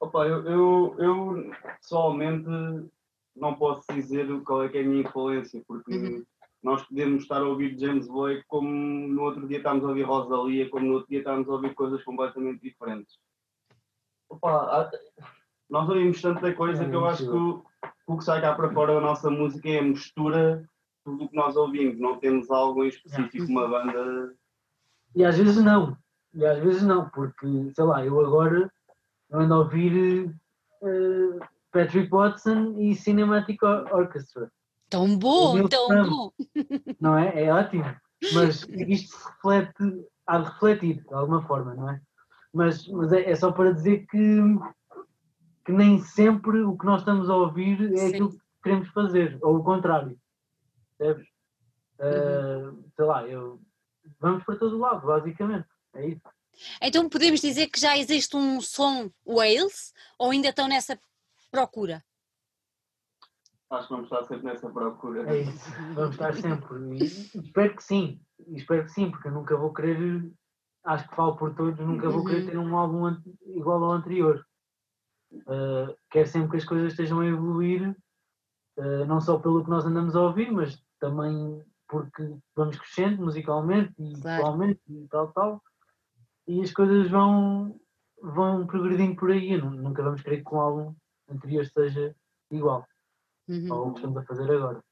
[0.00, 2.46] Opa, eu, eu, eu pessoalmente
[3.34, 6.24] não posso dizer qual é que é a minha influência, porque uhum
[6.66, 10.68] nós podemos estar a ouvir James Blake como no outro dia estamos a ouvir Rosalia,
[10.68, 13.20] como no outro dia estamos a ouvir coisas completamente diferentes.
[14.28, 14.90] Opa,
[15.70, 18.94] nós ouvimos tanta coisa é que eu acho que o, que sai cá para fora
[18.94, 20.68] da nossa música é a mistura de
[21.04, 24.34] tudo o que nós ouvimos, não temos algo em específico, uma banda.
[25.14, 25.96] E às vezes não,
[26.34, 28.68] e às vezes não, porque sei lá, eu agora
[29.30, 30.34] ando a ouvir
[30.82, 31.38] uh,
[31.70, 34.50] Patrick Watson e Cinematic Orchestra.
[34.88, 36.32] Tão bom, tão bom.
[37.00, 37.44] Não é?
[37.44, 37.84] É ótimo.
[38.32, 42.00] Mas isto se reflete, há de refletir de alguma forma, não é?
[42.52, 44.38] Mas, mas é, é, só para dizer que,
[45.64, 48.08] que nem sempre o que nós estamos a ouvir é Sim.
[48.08, 50.18] aquilo que queremos fazer, ou o contrário.
[50.96, 51.28] Percebes?
[51.98, 53.60] Uh, sei lá, eu,
[54.18, 55.68] vamos para todo lado, basicamente.
[55.94, 56.22] É isso.
[56.80, 60.98] Então podemos dizer que já existe um som Wales ou ainda estão nessa
[61.50, 62.02] procura?
[63.70, 65.28] Acho que vamos estar sempre nessa procura.
[65.28, 66.98] É isso, vamos estar sempre.
[66.98, 70.30] E espero que sim, espero que sim, porque eu nunca vou querer,
[70.84, 72.50] acho que falo por todos, nunca vou querer uhum.
[72.50, 74.46] ter um álbum igual ao anterior.
[75.32, 77.90] Uh, quero sempre que as coisas estejam a evoluir,
[78.78, 83.92] uh, não só pelo que nós andamos a ouvir, mas também porque vamos crescendo musicalmente
[83.98, 84.78] e claro.
[84.88, 85.62] e tal, tal,
[86.46, 87.80] e as coisas vão,
[88.22, 89.60] vão progredindo por aí.
[89.60, 90.94] Nunca vamos querer que um álbum
[91.28, 92.14] anterior seja
[92.50, 92.86] igual
[93.48, 93.72] uhum.
[93.72, 94.82] ao que estamos a fazer agora.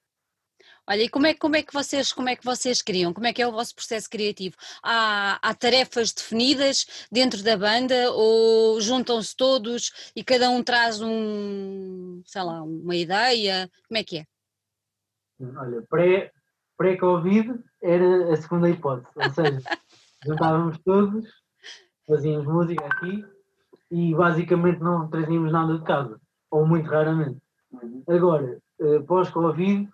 [0.87, 3.12] Olha, e como é, como é, que vocês, como é que vocês criam?
[3.12, 4.55] Como é que é o vosso processo criativo?
[4.83, 12.23] Há, há tarefas definidas dentro da banda ou juntam-se todos e cada um traz um,
[12.27, 13.71] sei lá, uma ideia?
[13.88, 14.27] Como é que é?
[15.57, 16.33] Olha, pré,
[16.77, 19.62] pré-Covid era a segunda hipótese, ou seja,
[20.25, 21.29] juntávamos todos,
[22.07, 23.25] fazíamos música aqui
[23.90, 27.43] e basicamente não trazíamos nada de casa, ou muito raramente.
[27.83, 28.03] Uhum.
[28.09, 29.89] Agora, eh, pós-Covid,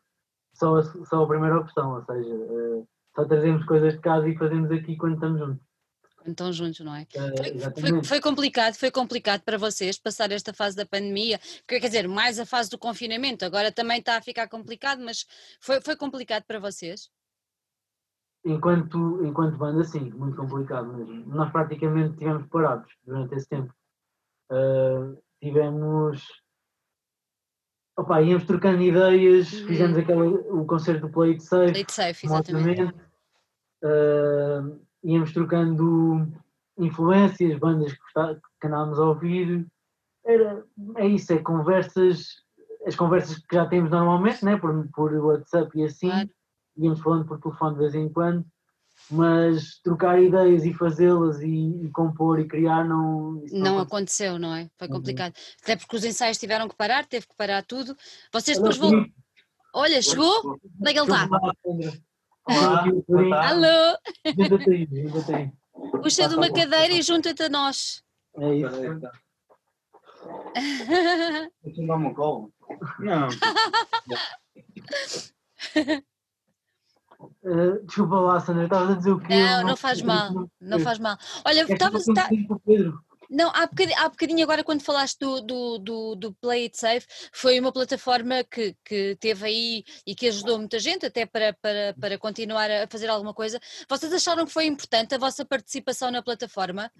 [0.54, 4.70] só, só a primeira opção, ou seja, eh, só trazemos coisas de casa e fazemos
[4.70, 5.70] aqui quando estamos juntos.
[6.16, 7.06] Quando estão juntos, não é?
[7.14, 11.80] é foi, foi, foi, complicado, foi complicado para vocês passar esta fase da pandemia, quer
[11.80, 15.26] dizer, mais a fase do confinamento, agora também está a ficar complicado, mas
[15.60, 17.10] foi, foi complicado para vocês?
[18.44, 21.26] Enquanto, enquanto banda, sim, muito complicado mesmo.
[21.26, 23.74] Nós praticamente estivemos parados durante esse tempo.
[24.50, 26.22] Uh, tivemos
[28.00, 29.66] Opa, íamos trocando ideias, uhum.
[29.66, 31.72] fizemos aquele, o concerto do Play It Safe.
[31.72, 32.82] Play It Safe, exatamente.
[33.84, 36.26] Uh, íamos trocando
[36.78, 38.00] influências, bandas que,
[38.58, 39.66] que andávamos a ouvir.
[40.24, 40.64] Era,
[40.96, 42.42] é isso, é conversas,
[42.86, 46.08] as conversas que já temos normalmente, né, por, por WhatsApp e assim.
[46.08, 46.30] Claro.
[46.78, 48.46] Íamos falando por telefone de vez em quando
[49.10, 53.42] mas trocar ideias e fazê-las e, e, compor e criar não.
[53.50, 54.70] Não, aconteceu, não é?
[54.78, 55.34] Foi complicado.
[55.36, 55.42] Uhum.
[55.62, 57.96] Até porque os ensaios tiveram que parar, teve que parar tudo.
[58.32, 59.04] Vocês depois vão.
[59.74, 60.60] Olha, chegou?
[60.80, 61.28] Onde é que ele está?
[63.48, 63.98] Alô!
[66.02, 68.02] Puxa de uma cadeira e junta-te a nós.
[68.36, 69.00] É isso.
[71.86, 72.48] Dar uma cola.
[72.98, 73.28] Não.
[77.42, 79.34] Uh, desculpa lá, Sandra, estavas a dizer o quê?
[79.34, 81.16] Não, não faz mal, não faz mal.
[81.44, 82.04] Olha, estavas.
[82.06, 82.28] Tá...
[83.30, 87.06] Não, há bocadinho, há bocadinho agora quando falaste do, do, do, do, Play It Safe,
[87.32, 91.94] foi uma plataforma que, que teve aí e que ajudou muita gente até para, para,
[92.00, 93.60] para continuar a fazer alguma coisa.
[93.88, 96.90] Vocês acharam que foi importante a vossa participação na plataforma?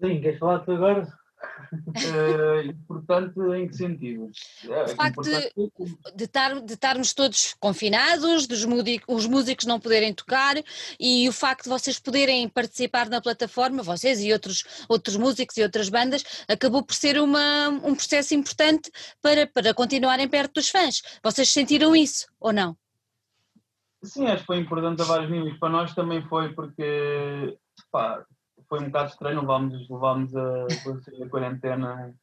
[0.00, 1.08] Sim, queres falar tu agora?
[1.72, 4.30] Uh, importante em que sentido?
[4.64, 5.52] É, o facto de,
[6.14, 8.64] de, estar, de estarmos todos confinados, dos
[9.06, 10.56] os músicos não poderem tocar
[10.98, 15.62] e o facto de vocês poderem participar na plataforma, vocês e outros, outros músicos e
[15.62, 21.02] outras bandas, acabou por ser uma, um processo importante para, para continuarem perto dos fãs.
[21.22, 22.76] Vocês sentiram isso ou não?
[24.02, 25.58] Sim, acho que foi importante a vários níveis.
[25.58, 27.58] Para nós também foi porque
[27.90, 28.24] pá,
[28.68, 30.66] foi um bocado estranho, levámos, levámos a,
[31.24, 32.14] a quarentena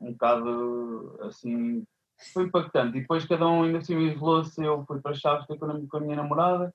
[0.00, 1.84] um bocado assim,
[2.32, 2.98] foi impactante.
[2.98, 6.00] E depois cada um ainda assim isolou-se, eu fui para Chaves com a, com a
[6.00, 6.72] minha namorada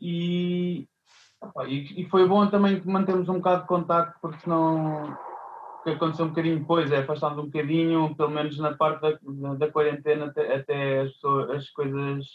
[0.00, 0.88] e,
[1.40, 5.84] opa, e, e, foi bom também que mantemos um bocado de contacto, porque senão o
[5.84, 9.70] que aconteceu um bocadinho depois é afastámos um bocadinho, pelo menos na parte da, da,
[9.70, 11.12] quarentena, até, até as,
[11.54, 12.26] as coisas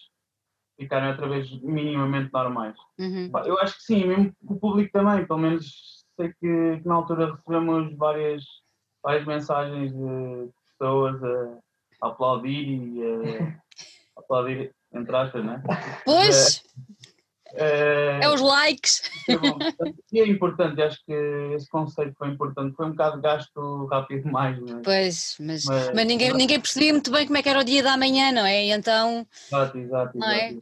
[0.78, 2.76] ficarem outra vez minimamente normais.
[3.00, 3.32] Uhum.
[3.46, 7.36] Eu acho que sim, mesmo o público também, pelo menos sei que, que na altura
[7.36, 8.44] recebemos várias,
[9.04, 11.58] várias mensagens de pessoas a,
[12.04, 13.44] a aplaudir e a,
[14.18, 15.62] a aplaudir entre aspas, né?
[16.06, 16.64] Pois!
[16.64, 17.17] É,
[17.54, 19.02] é os likes.
[19.30, 19.58] É, bom,
[20.12, 21.14] e é importante, acho que
[21.56, 22.76] esse conceito foi importante.
[22.76, 24.82] Foi um bocado gasto rápido demais, é?
[24.84, 26.38] Pois, mas, mas, mas ninguém, mas...
[26.38, 28.66] ninguém percebia muito bem como é que era o dia da manhã, não é?
[28.66, 29.26] então.
[29.48, 30.18] Exato, exato.
[30.18, 30.56] Não é?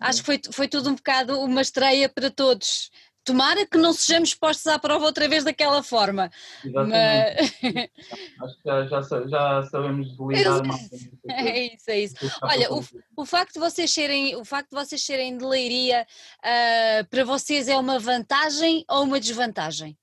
[0.00, 2.90] Acho que foi, foi tudo um bocado uma estreia para todos.
[3.24, 6.30] Tomara que não sejamos postos à prova outra vez daquela forma.
[6.64, 7.90] Exatamente.
[8.38, 8.50] Mas...
[8.50, 10.90] Acho que já, já, já sabemos lidar mais.
[11.28, 12.14] É isso, é isso.
[12.42, 12.82] Olha, o,
[13.16, 16.06] o, facto de vocês serem, o facto de vocês serem de leiria,
[16.38, 19.96] uh, para vocês é uma vantagem ou uma desvantagem?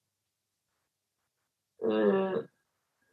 [1.82, 2.46] Eh,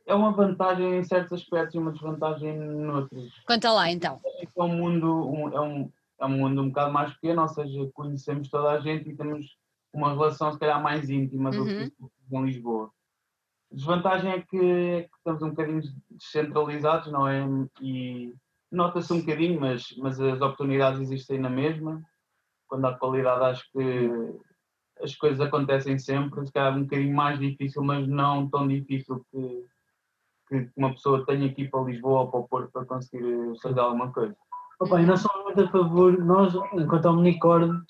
[0.06, 3.32] é uma vantagem em certos aspectos e uma desvantagem noutros.
[3.46, 4.20] Conta lá então.
[4.24, 7.90] É um mundo, um, é, um, é um mundo um bocado mais pequeno, ou seja,
[7.94, 9.56] conhecemos toda a gente e temos
[9.94, 11.90] uma relação se calhar mais íntima do uhum.
[11.90, 12.90] que em Lisboa.
[13.72, 17.46] A desvantagem é que, é que, estamos um bocadinho descentralizados, não é?
[17.80, 18.34] E
[18.70, 22.02] nota-se um bocadinho, mas, mas as oportunidades existem na mesma.
[22.66, 24.10] Quando há qualidade, acho que
[25.00, 26.44] as coisas acontecem sempre.
[26.46, 29.66] Se calhar um bocadinho mais difícil, mas não tão difícil que,
[30.48, 33.80] que uma pessoa tenha que ir para Lisboa ou para o Porto para conseguir fazer
[33.80, 34.36] alguma coisa.
[34.80, 37.80] Opa, e nós somos muito a favor, nós, enquanto Omnicorn,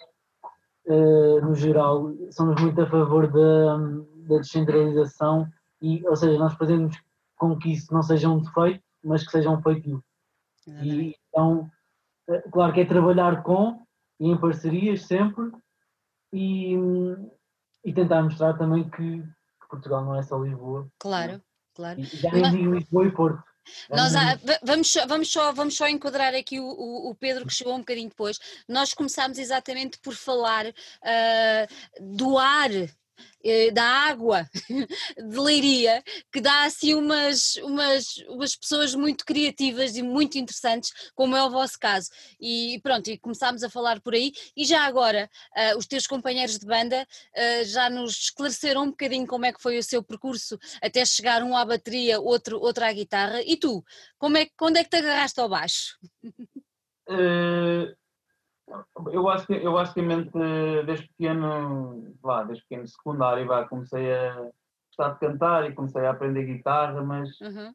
[0.87, 3.77] uh, no geral, somos muito a favor da,
[4.29, 5.49] da descentralização,
[5.81, 6.97] e, ou seja, nós fazemos
[7.37, 10.03] com que isso não seja um defeito, mas que seja um feitio.
[10.67, 11.71] E, então,
[12.29, 13.85] eh, claro que é trabalhar com
[14.19, 15.51] e em parcerias sempre
[16.33, 16.75] e,
[17.85, 20.89] e tentar mostrar também que, que, Portugal não é só Lisboa.
[20.99, 21.43] Claro,
[21.75, 22.01] claro.
[22.01, 23.54] E já nem digo Lisboa e Porto.
[23.91, 26.67] Nós há, vamos, só, vamos, só, vamos só enquadrar aqui o,
[27.11, 28.39] o, Pedro que chegou um bocadinho depois.
[28.69, 32.71] Nós começámos exatamente por falar uh, do ar
[33.73, 34.49] da água
[35.17, 41.37] de Leiria, que dá assim umas, umas, umas pessoas muito criativas e muito interessantes, como
[41.37, 42.11] é o vosso caso.
[42.41, 44.33] E pronto, e começámos a falar por aí.
[44.57, 49.27] E já agora, uh, os teus companheiros de banda uh, já nos esclareceram um bocadinho
[49.27, 52.93] como é que foi o seu percurso até chegar um à bateria, outro, outro à
[52.93, 53.43] guitarra.
[53.43, 53.85] E tu,
[54.19, 55.99] como é, quando é que te agarraste ao baixo?
[57.09, 57.95] Uh
[59.07, 60.31] eu, eu basicamente,
[60.87, 64.51] desde pequeno, lá, desde pequeno secundário, vá, comecei a
[64.89, 67.75] gostar de cantar e comecei a aprender guitarra, mas uhum.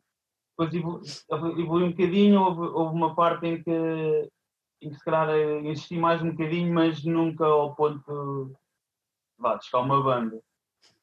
[0.58, 4.30] depois evolui um bocadinho, houve, houve, uma parte em que,
[4.82, 5.30] em que se calhar
[5.66, 8.56] insisti mais um bocadinho, mas nunca ao ponto
[9.38, 10.40] vá, de chegar uma banda.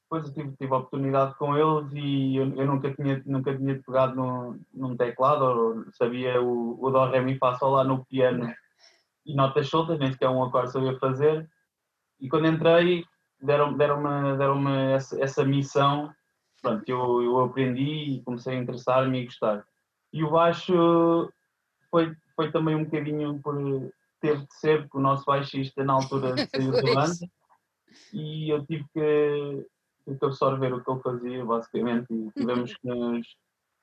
[0.02, 3.82] Depois eu tive, tive a oportunidade com eles e eu, eu nunca, tinha, nunca tinha
[3.84, 8.04] pegado no, num teclado, ou sabia o, o Dó Ré Mi Fá Sol lá no
[8.04, 8.46] piano
[9.26, 11.48] e notas soltas, nem sequer um acorde sabia fazer.
[12.20, 13.04] E quando entrei,
[13.40, 16.12] deram-me deram deram essa, essa missão.
[16.62, 19.64] Pronto, eu, eu aprendi e comecei a interessar-me e gostar.
[20.12, 21.30] E o baixo
[21.90, 23.56] foi, foi também um bocadinho por
[24.20, 27.28] ter de ser, porque o nosso baixista na altura saiu da banda
[28.12, 29.66] e eu tive que,
[30.04, 33.36] tive que absorver o que ele fazia, basicamente, e tivemos que nos,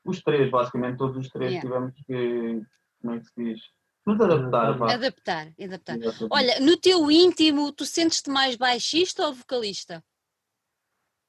[0.06, 1.68] os três, basicamente, todos os três yeah.
[1.68, 2.62] tivemos que,
[3.02, 3.62] como é que se diz,
[4.06, 4.94] nos adaptar, vá.
[4.94, 5.98] Adaptar, adaptar.
[6.30, 10.04] Olha, no teu íntimo, tu sentes-te mais baixista ou vocalista?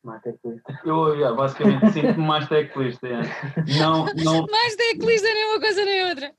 [0.03, 0.81] Mais teclista.
[0.85, 3.09] Eu, basicamente, sinto-me mais teclista.
[3.79, 4.47] Não, não...
[4.47, 6.35] Mais teclista, nem uma coisa nem outra.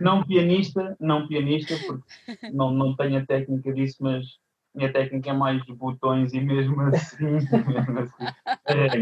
[0.00, 4.26] Não pianista, não pianista, porque não, não tenho a técnica disso, mas
[4.74, 7.24] minha técnica é mais botões e mesmo assim,
[7.66, 8.24] mesmo assim,
[8.66, 8.98] é,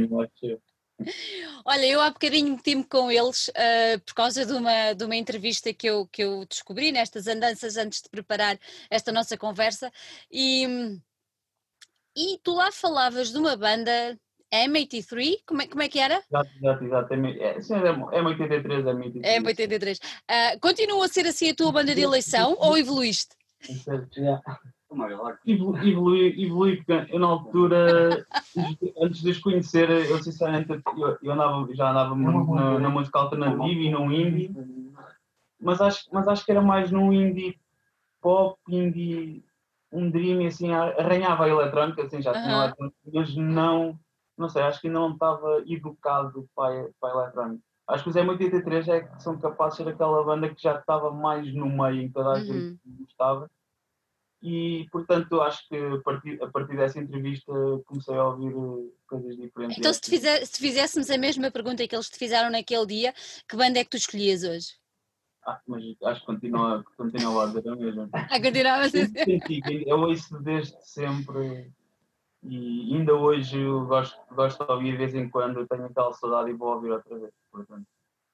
[1.65, 5.73] Olha, eu há bocadinho meti-me com eles uh, por causa de uma, de uma entrevista
[5.73, 8.59] que eu, que eu descobri nestas andanças antes de preparar
[8.91, 9.93] esta nossa conversa
[10.31, 10.67] e,
[12.17, 14.19] e tu lá falavas de uma banda
[14.53, 16.23] M83, como é, como é que era?
[16.31, 17.15] Exato, exato, exato.
[17.15, 19.43] É, sim, é M83, M83.
[19.43, 19.99] M83.
[19.99, 23.37] Uh, continua a ser assim a tua banda de eleição ou evoluíste?
[25.45, 28.27] Evolui, evolui, porque eu na altura,
[29.01, 33.19] antes de os conhecer, eu sinceramente eu, eu andava, já andava muito na, na, música
[33.19, 34.51] alternativa e no indie,
[35.61, 37.59] mas acho, mas acho que era mais num indie
[38.23, 39.45] pop, indie,
[39.93, 43.99] um dream, assim, arranhava a eletrónica, assim, já tinha eletrónica, mas não,
[44.39, 47.63] não sei, acho que ainda não estava educado para, para a eletrónica.
[47.87, 51.11] Acho que os M83 é que são capazes de ser aquela banda que já estava
[51.11, 52.97] mais no meio, em toda a gente uhum.
[53.01, 53.51] gostava
[54.43, 57.53] e portanto acho que a partir, a partir dessa entrevista
[57.87, 59.79] comecei a ouvir eh, coisas diferentes.
[59.79, 63.15] Então se, te fizer, se fizéssemos a mesma pergunta que eles te fizeram naquele dia,
[63.49, 64.75] que banda é que tu escolhias hoje?
[65.45, 68.09] Ah, mas acho que continua, continua a dizer a mesma.
[68.31, 69.11] Ah, continuava a dizer.
[69.87, 71.73] Eu ouço desde sempre
[72.45, 76.51] e ainda hoje eu gosto, gosto de ouvir de vez em quando, tenho aquela saudade
[76.51, 77.33] e vou ouvir outra vez.
[77.51, 77.87] Portanto,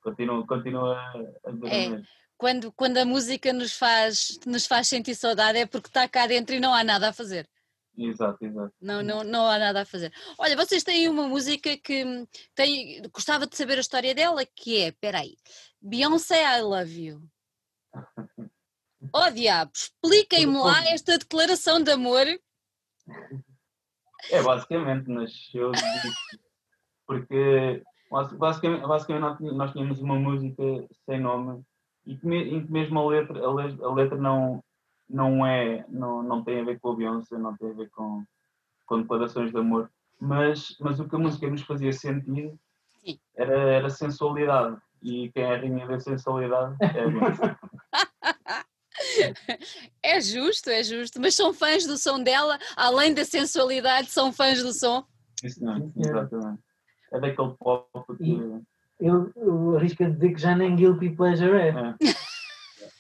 [0.03, 1.13] continuo, continuo a
[1.51, 1.87] dizer é.
[1.87, 6.09] a mesma quando, quando a música nos faz, nos faz sentir saudade é porque está
[6.09, 7.49] cá dentro e não há nada a fazer.
[7.97, 8.75] Exato, exato.
[8.81, 10.13] Não, não, não há nada a fazer.
[10.37, 14.93] Olha, vocês têm uma música que tem, gostava de saber a história dela, que é,
[14.93, 15.37] peraí,
[15.81, 17.23] Beyoncé I Love You.
[19.13, 22.27] Oh diabo, expliquem-me lá esta declaração de amor.
[24.31, 25.71] É, basicamente nasceu
[27.07, 27.83] porque
[28.39, 30.63] basicamente, basicamente nós tínhamos uma música
[31.05, 31.63] sem nome
[32.07, 34.63] e que, mesmo a letra, a letra não,
[35.09, 38.25] não é, não, não tem a ver com a Beyoncé, não tem a ver com,
[38.87, 39.91] com declarações de amor,
[40.21, 42.55] mas, mas o que a música nos fazia sentir
[43.37, 47.57] era, era sensualidade, e quem é a rainha da sensualidade é a Beyoncé.
[50.03, 54.63] É justo, é justo, mas são fãs do som dela, além da sensualidade, são fãs
[54.63, 55.05] do som.
[55.43, 56.63] Isso não, exatamente.
[57.13, 58.63] É daquele pop que
[59.01, 61.69] eu, eu arrisco a dizer que já nem guilty pleasure é.
[61.69, 61.95] é.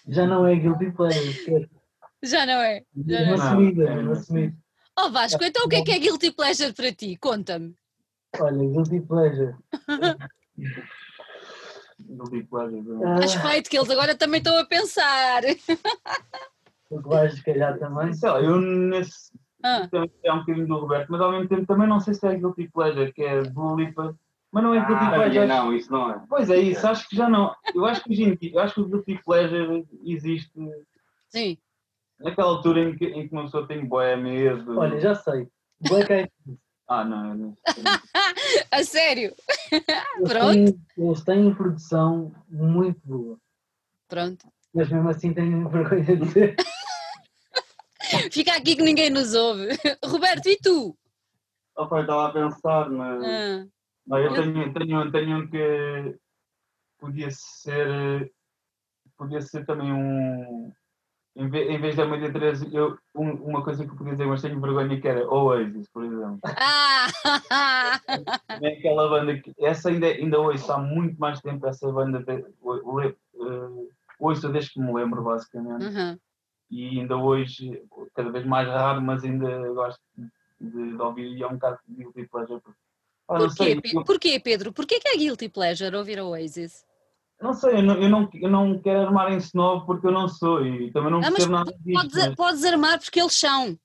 [0.09, 1.71] Já não é guilty pleasure, esquece.
[2.23, 2.83] Já não é?
[3.07, 4.57] Já É não uma assumida, Não, é é uma assumida.
[4.99, 7.17] Oh Vasco, então o que é que é guilty pleasure para ti?
[7.17, 7.75] Conta-me.
[8.39, 9.55] Olha, guilty pleasure.
[11.99, 12.83] Guilty pleasure.
[13.05, 15.43] Ah, Respeito que eles agora também estão a pensar.
[16.91, 18.13] o que vais calhar também.
[18.13, 19.33] Sei lá, eu nesse.
[19.63, 22.27] Ah, também É um bocadinho do Roberto, mas ao mesmo tempo também não sei se
[22.27, 24.15] é Guilty Pleasure, que é Dua Lipa.
[24.55, 25.47] Mas não é Guilty Ah, Pleasure.
[25.47, 26.23] não, isso não é.
[26.29, 27.53] Pois é isso, acho que já não.
[27.75, 30.53] Eu acho que hoje em dia, eu acho que o Guilty Pleasure existe
[31.29, 31.59] sim.
[32.21, 34.79] naquela altura em que, em que uma pessoa tem boé medo.
[34.79, 35.49] Olha, já sei.
[35.81, 36.59] Black Eyed Peas.
[36.87, 37.57] Ah, não, eu não.
[38.71, 39.35] A sério?
[39.73, 40.53] Eles Pronto.
[40.53, 43.39] têm- Eles têm produção muito boa.
[44.07, 44.47] Pronto.
[44.75, 46.57] Mas mesmo assim tenho vergonha de dizer.
[48.31, 49.69] Fica aqui que ninguém nos ouve.
[50.05, 50.95] Roberto, e tu?
[51.75, 53.25] Opa, eu estava a pensar, mas.
[53.25, 53.67] Ah,
[54.07, 56.19] Não, eu tenho, tenho, tenho um que
[56.99, 58.31] podia ser.
[59.17, 60.73] Podia ser também um.
[61.37, 64.27] Em vez, em vez da Maria Teresa, eu, um- uma coisa que eu podia dizer,
[64.27, 66.39] mas tenho vergonha que era Oasis, por exemplo.
[66.45, 68.01] Ah!
[68.63, 69.53] É aquela banda que.
[69.59, 72.21] Essa ainda, ainda ouço há muito mais tempo, essa banda.
[72.21, 73.15] De, o- o- eh,
[74.19, 75.87] ouço desde que me lembro, basicamente.
[75.87, 76.19] Uhum.
[76.71, 77.83] E ainda hoje,
[78.15, 80.01] cada vez mais raro, mas ainda gosto
[80.61, 82.63] de, de ouvir e é um bocado de pleasure.
[83.29, 83.49] Ah, não,
[84.05, 84.73] Porquê, Pedro?
[84.73, 86.85] Porquê que é guilty pleasure ouvir a Oasis?
[87.41, 90.29] não sei, eu não, eu, não, eu não quero armar em snob porque eu não
[90.29, 92.11] sou e também não Ah, mas percebo nada disto.
[92.11, 93.79] Podes, podes armar porque eles são.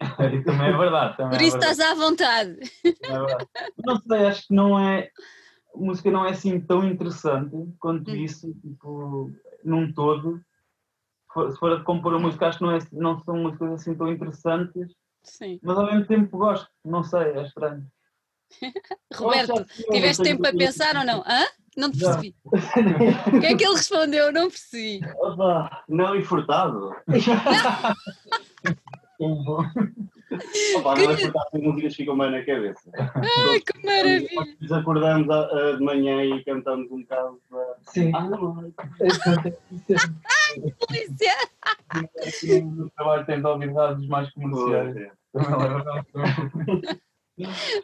[0.00, 1.16] mas- também é verdade.
[1.16, 2.58] Também Por é isso verdade, estás à vontade.
[2.84, 3.46] é.
[3.84, 5.10] Não sei, acho que não é.
[5.74, 8.14] A música não é assim tão interessante quanto Hum.
[8.16, 9.30] isso, tipo,
[9.64, 10.36] num todo.
[10.38, 13.72] Se for- Se for a compor a música, acho que não, é, não são músicas
[13.72, 15.58] assim tão interessantes, Sim.
[15.62, 16.68] mas ao mesmo tempo gosto.
[16.84, 17.86] Não sei, é estranho.
[19.14, 21.20] Roberto, tiveste tempo para pensar ou não?
[21.26, 21.44] Hã?
[21.76, 22.34] Não te percebi.
[22.44, 22.50] O
[23.40, 24.32] que é que ele respondeu?
[24.32, 25.00] Não percebi.
[25.20, 26.92] Opa, Não, e furtado.
[29.20, 32.90] Opa, não é furtado, as músicas ficam bem na cabeça.
[32.96, 34.56] Ai, que maravilha.
[34.60, 37.40] Nos acordamos a- a- de manhã e cantamos um bocado.
[37.50, 38.12] da- Sim.
[38.14, 38.72] Ah, não,
[40.86, 41.34] Polícia.
[42.64, 45.12] No trabalho tem de ouvir rádios mais comerciais.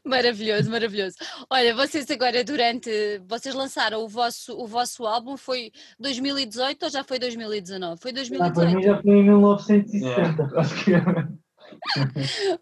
[0.04, 1.16] Maravilhoso, maravilhoso.
[1.50, 2.90] Olha, vocês agora durante.
[3.26, 8.00] Vocês lançaram o vosso, o vosso álbum, foi 2018 ou já foi 2019?
[8.00, 8.84] Foi Ah, para mim 2018.
[8.84, 10.42] já foi em 1960.
[10.42, 10.92] É, acho que.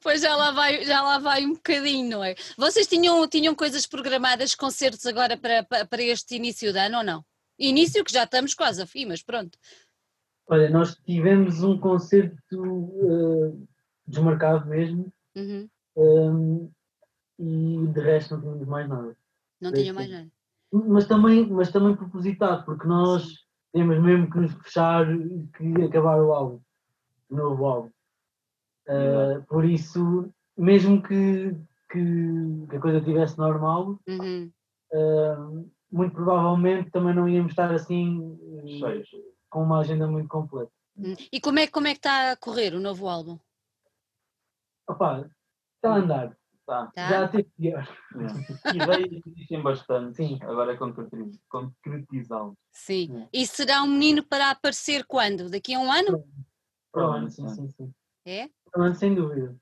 [0.02, 2.34] Pois já lá vai, já lá vai um bocadinho, não é?
[2.56, 7.04] Vocês tinham, tinham coisas programadas, concertos agora para, para, para este início de ano ou
[7.04, 7.24] não?
[7.58, 9.58] Início que já estamos quase a fim, mas pronto.
[10.48, 13.52] Olha, nós tivemos um concerto eh,
[14.06, 15.68] desmarcado mesmo Uhum.
[15.96, 16.68] ehm,
[17.42, 19.16] e de resto não tínhamos mais nada.
[19.60, 20.30] Não tinha mais nada.
[20.72, 26.20] Mas também, mas também propositado, porque nós temos mesmo que nos fechar e que acabar
[26.22, 26.60] o álbum,
[27.28, 27.90] o novo álbum.
[28.86, 31.54] Eh, por isso, mesmo que,
[31.90, 34.50] que, que a coisa estivesse normal, Uhum.
[34.92, 35.36] eh,
[35.90, 38.38] muito provavelmente também não íamos estar assim
[38.78, 39.08] Cheios.
[39.50, 40.70] com uma agenda muito completa.
[40.96, 41.14] Uhum.
[41.32, 43.38] E como é, como é que está a correr o novo álbum?
[44.88, 45.28] Opa,
[45.76, 46.36] está a andar,
[46.66, 46.86] Tá.
[46.94, 47.08] Tá?
[47.08, 47.88] já teve pior.
[48.64, 48.76] É.
[48.76, 50.16] Ideias existem bastante.
[50.16, 50.38] Sim.
[50.42, 52.54] Agora é concretiz- concretizá-los.
[52.70, 53.08] Sim.
[53.08, 53.28] Sim.
[53.32, 55.50] E será um menino para aparecer quando?
[55.50, 56.24] Daqui a um ano?
[56.92, 57.68] Para o ano, sim, sim.
[57.68, 57.94] sim.
[58.24, 58.48] É?
[58.70, 59.56] Para o ano, sem dúvida.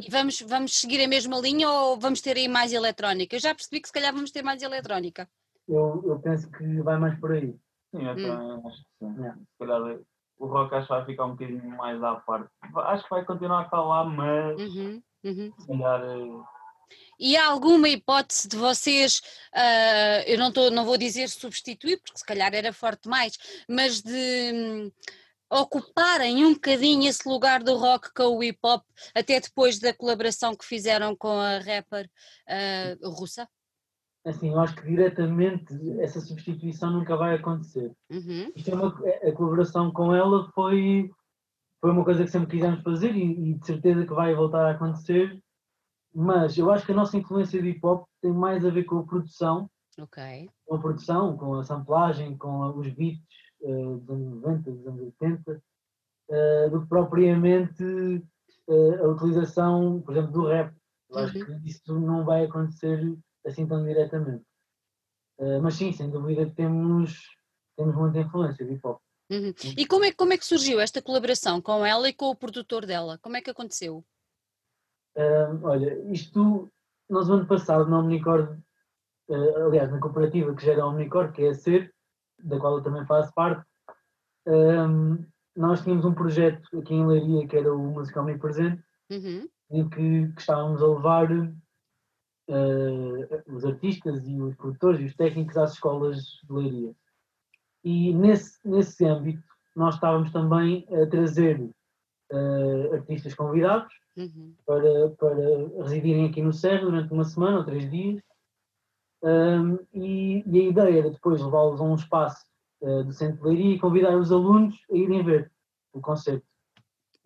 [0.00, 3.36] E vamos, vamos seguir a mesma linha ou vamos ter aí mais eletrónica?
[3.36, 5.28] Eu já percebi que se calhar vamos ter mais eletrónica.
[5.66, 7.56] Eu, eu penso que vai mais por aí.
[7.94, 8.16] Sim, eu Hum.
[8.16, 9.24] também acho que sim.
[9.24, 9.32] É.
[9.32, 9.80] Se calhar
[10.38, 12.50] o rock acho que vai ficar um bocadinho mais à parte.
[12.74, 15.52] Acho que vai continuar a estar lá, mas Uhum, uhum.
[15.58, 16.02] se calhar.
[16.02, 16.44] eh,
[17.18, 19.20] E há alguma hipótese de vocês,
[19.54, 23.36] ah, eu não, tô, não vou dizer substituir, porque se calhar era forte mais,
[23.68, 24.92] mas de hum,
[25.50, 30.54] ocuparem um bocadinho esse lugar do rock com o hip hop, até depois da colaboração
[30.54, 32.08] que fizeram com a rapper
[32.48, 33.48] ah, russa?
[34.24, 37.92] Assim, eu acho que diretamente essa substituição nunca vai acontecer.
[38.10, 41.08] Uhum, Isto é uma, a colaboração com ela foi,
[41.80, 44.70] foi uma coisa que sempre quisemos fazer e, e de certeza que vai voltar a
[44.72, 45.40] acontecer.
[46.14, 48.98] Mas eu acho que a nossa influência de hip hop tem mais a ver com
[48.98, 49.70] a produção,
[50.64, 53.22] com a produção, com a samplagem, com a- os beats
[53.62, 55.62] eh, dos anos 90, dos anos 80,
[56.30, 57.84] eh, do que propriamente
[58.68, 60.74] eh, a utilização, por exemplo, do rap.
[61.10, 61.60] Eu acho Uhum.
[61.60, 63.16] que isso não vai acontecer
[63.46, 64.44] assim tão diretamente.
[65.62, 67.20] Mas sim, sem dúvida que temos,
[67.76, 68.98] temos muita influência de hip hop.
[69.30, 69.52] Uhum.
[69.76, 72.86] E como é, como é que surgiu esta colaboração com ela e com o produtor
[72.86, 73.18] dela?
[73.18, 74.04] Como é que aconteceu?
[75.16, 76.70] Ah, olha, isto,
[77.08, 78.58] nós ano passado na Omnicord,
[79.30, 81.92] ah, aliás, na cooperativa que gera a Omnicord, que é a SER,
[82.38, 83.66] da qual eu também faço parte,
[84.46, 89.48] Ahm, nós tínhamos um projeto aqui em Leiria que era o Musical Me Presente, Uhum.
[89.70, 91.28] em que, que estávamos a levar
[92.48, 96.94] eh, os artistas e os produtores e os técnicos às escolas de Leiria.
[97.86, 99.44] E nesse, nesse âmbito
[99.76, 101.70] nós estávamos também a trazer
[102.32, 104.54] eh, artistas convidados Uhum.
[104.64, 108.22] para, para residirem aqui no Serra durante uma semana ou três dias.
[109.22, 112.44] Ahm, e, e a ideia era depois levá-los a um espaço
[112.82, 115.52] eh, do Centro de Leiria e convidar os alunos a irem ver
[115.92, 116.46] o concerto.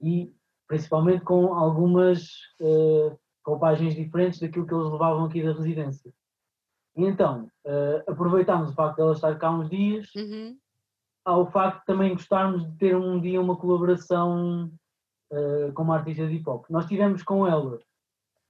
[0.03, 0.35] E
[0.67, 2.27] principalmente com algumas
[2.61, 6.13] eh, roupagens diferentes daquilo que eles levavam aqui da residência.
[6.97, 10.59] E então, eh, aproveitámos o facto de ela estar cá uns dias, Uhum.
[11.25, 14.71] ao facto de também gostarmos de ter um dia uma colaboração
[15.33, 16.65] eh, com uma artista de hip hop.
[16.69, 17.79] Nós tivemos com ela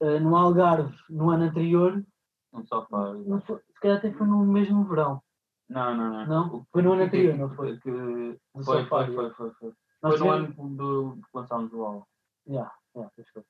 [0.01, 2.03] eh, no Algarve no ano anterior,
[2.51, 3.13] Um sofá.
[3.13, 5.21] não foi- se calhar até foi no mesmo verão,
[5.69, 6.25] Não, não, não.
[6.25, 6.65] Não?
[6.71, 7.77] Foi no ano anterior, não foi?
[7.79, 9.13] Que, no foi, Safari.
[9.15, 9.73] foi, foi, foi, foi.
[10.01, 12.03] Nós Foi no tivemos- ano do, que lançámos o álbum.
[12.49, 13.43] Yeah, yeah, foi.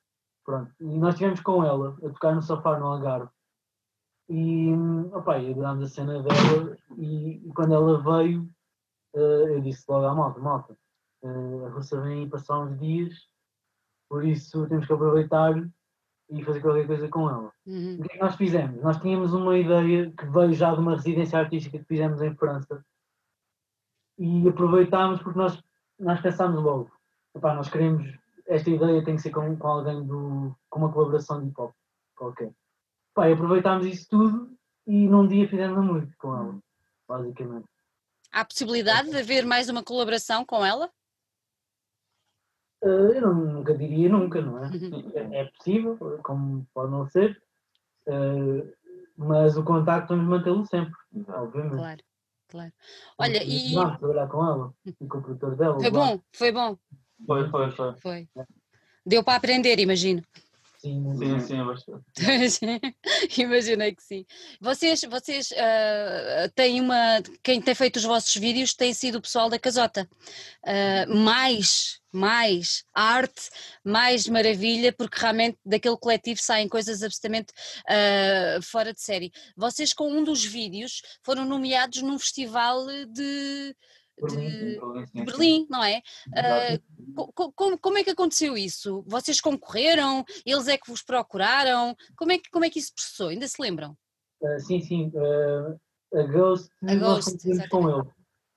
[0.44, 0.70] Pronto.
[0.80, 3.30] E nós estivemos com ela a tocar no sofá no Algarve.
[4.28, 4.72] E
[5.12, 8.48] opa, e adorámos a cena dela e, e quando ela veio
[9.14, 10.76] eh, eu disse logo à malta, malta,
[11.22, 13.14] eh, a Russa vem aí passar uns dias,
[14.08, 15.54] por isso temos que aproveitar
[16.30, 17.52] e fazer qualquer coisa com ela.
[17.66, 17.96] Uhum.
[17.98, 18.80] O que é que nós fizemos?
[18.82, 22.84] Nós tínhamos uma ideia que veio já de uma residência artística que fizemos em França
[24.18, 25.62] e aproveitámos porque nós,
[25.98, 26.90] nós pensámos logo,
[27.34, 28.06] "Epá, nós queremos,
[28.46, 31.72] esta ideia tem que ser com, com alguém do, com uma colaboração de hip hop
[32.16, 32.52] qualquer.
[33.12, 34.56] Epá, e aproveitámos isso tudo
[34.86, 36.58] e num dia fizemos a música com ela,
[37.06, 37.66] basicamente.
[38.32, 40.90] Há possibilidade de haver mais uma colaboração com ela?
[42.82, 44.68] Eh, eu não- nunca diria nunca, não é?
[44.68, 45.12] Uhum.
[45.14, 47.40] É, é possível, como pode não ser,
[48.06, 48.74] eh,
[49.14, 50.94] mas o contacto vamos mantê-lo sempre,
[51.28, 51.76] obviamente.
[51.76, 52.00] Claro,
[52.48, 52.72] claro.
[53.18, 55.78] Olha, e Vamos trabalhar com ela e com o produtor dela.
[55.78, 56.78] foi bom, foi bom,
[57.26, 57.94] Foi, foi, foi.
[58.00, 58.28] foi.
[59.04, 60.22] Deu para aprender, imagino.
[60.82, 62.04] Sim, Sim, sim, bastante.
[63.40, 64.26] Imaginei que sim.
[64.60, 67.22] Vocês, vocês ah, têm uma.
[67.40, 70.10] Quem tem feito os vossos vídeos tem sido o pessoal da Casota.
[70.66, 73.48] Ah, mais, mais arte,
[73.84, 77.52] mais maravilha, porque realmente daquele coletivo saem coisas absolutamente
[77.88, 79.30] ah, fora de série.
[79.56, 83.76] Vocês, com um dos vídeos, foram nomeados num festival de,
[84.28, 84.78] de-
[85.14, 85.24] de.
[85.24, 86.02] Berlim, não é?
[87.34, 89.02] Co- Como, como é que aconteceu isso?
[89.06, 90.24] Vocês concorreram?
[90.46, 91.94] Eles é que vos procuraram?
[92.16, 93.28] Como é que, como é que isso processou?
[93.28, 93.96] Ainda se lembram?
[94.44, 95.12] Ah, sim, sim.
[95.16, 95.76] ah,
[96.18, 98.10] a Ghost, A nós Ghost, concorremos com ele.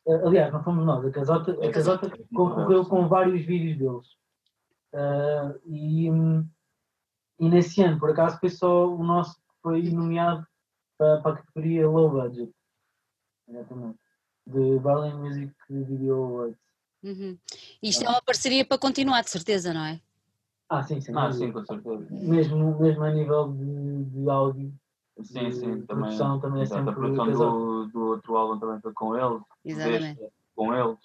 [0.07, 1.05] Ah, aliás, não fomos nós.
[1.05, 4.07] A Casota, a Casota concorreu com vários vídeos deles.
[5.65, 6.07] E,
[7.39, 10.45] e nesse ano, por acaso, foi só o nosso que foi nomeado
[10.97, 12.51] para, para a categoria Low Budget.
[13.47, 13.99] Exatamente.
[14.47, 16.57] De Berlin Music Video Awards.
[17.03, 17.37] Uhum.
[17.81, 20.01] Isto é uma parceria para continuar, de certeza, não é?
[20.69, 21.13] Ah, sim, sim.
[21.15, 22.07] Ah, sim, com certeza.
[22.09, 24.73] Mesmo, mesmo a nível de, de áudio.
[25.23, 25.85] Sim, sim, também.
[25.85, 29.41] produção também é sempre a produção do, do outro álbum também foi com eles.
[29.63, 30.19] Exatamente.
[30.19, 30.97] deste com eles.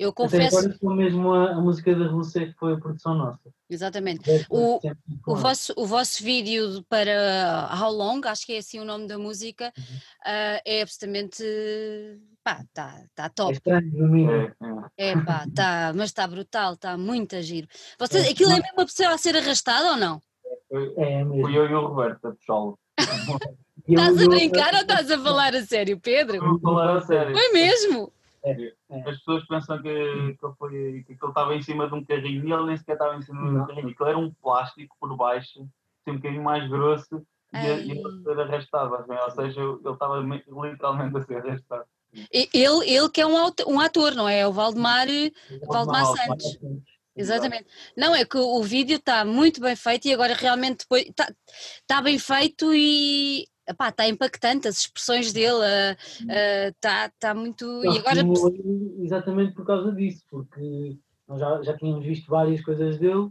[0.00, 3.14] Eu Até confesso, agora foi mesmo a, a música da Rússia que foi a produção
[3.14, 3.38] nossa.
[3.68, 4.22] exatamente.
[4.48, 4.80] O-
[5.26, 9.18] O vosso, o vosso vídeo para How Long, acho que é assim o nome da
[9.18, 9.84] música, Uhum.
[10.24, 11.44] ah, é absolutamente.
[12.42, 13.52] pá, está tá É top.
[13.52, 14.32] estranho, no mínimo.
[14.32, 14.54] É,
[15.04, 15.10] é.
[15.10, 17.68] É pá, tá, mas está brutal, está muito a giro.
[17.98, 20.18] Vocês, É, aquilo é mesmo uma pessoa a ser arrastada ou não?
[20.70, 21.42] Foi, É mesmo.
[21.42, 22.78] fui eu e o Roberto a puxá-lo.
[23.86, 26.36] Eu- Estás a eu- brincar ou estás a falar a sério, Pedro?
[26.36, 27.36] Estou a falar a sério.
[27.36, 28.10] Foi mesmo?
[29.06, 30.70] As pessoas pensam que, que, ele foi,
[31.06, 33.40] que ele estava em cima de um carrinho e ele nem sequer estava em cima
[33.50, 33.88] de um carrinho.
[33.90, 37.22] Aquilo era um plástico por baixo, assim, um bocadinho mais grosso
[37.52, 38.94] e a- e ele ser arrastado.
[38.94, 41.84] assim, Ou seja, ele estava me- literalmente a ser arrastado.
[42.32, 43.34] Ele, ele que é um,
[43.68, 44.40] um ator, não é?
[44.40, 45.06] É o Valdemar.
[45.66, 46.58] Valdemar Santos.
[47.16, 47.66] Exatamente.
[47.96, 51.30] Não, é que o, o vídeo está muito bem feito e agora realmente depois está
[51.86, 55.58] tá bem feito e epá, está impactante as expressões dele,
[56.68, 57.64] está tá muito.
[57.64, 58.20] Eu E agora
[58.98, 63.30] exatamente por causa disso, porque nós já, já tínhamos visto várias coisas dele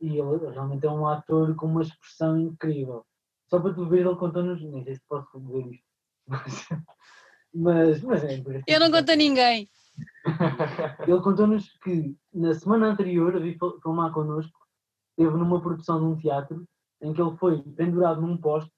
[0.00, 3.04] e ele realmente é um ator com uma expressão incrível.
[3.48, 5.84] Só para tu ver, ele contou-nos, nem sei se posso dizer isto,
[7.54, 9.68] mas, mas, mas é eu não conto a ninguém.
[11.06, 14.52] Ele contou-nos que na semana anterior a vir fil- filmar connosco,
[15.10, 16.64] esteve numa produção de um teatro
[17.00, 18.70] em que ele foi pendurado num poste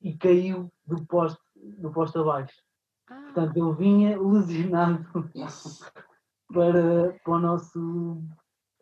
[0.00, 2.54] e caiu do poste, do poste abaixo.
[3.06, 5.06] Portanto, ele vinha lesionado
[6.52, 8.22] para, para, o nosso,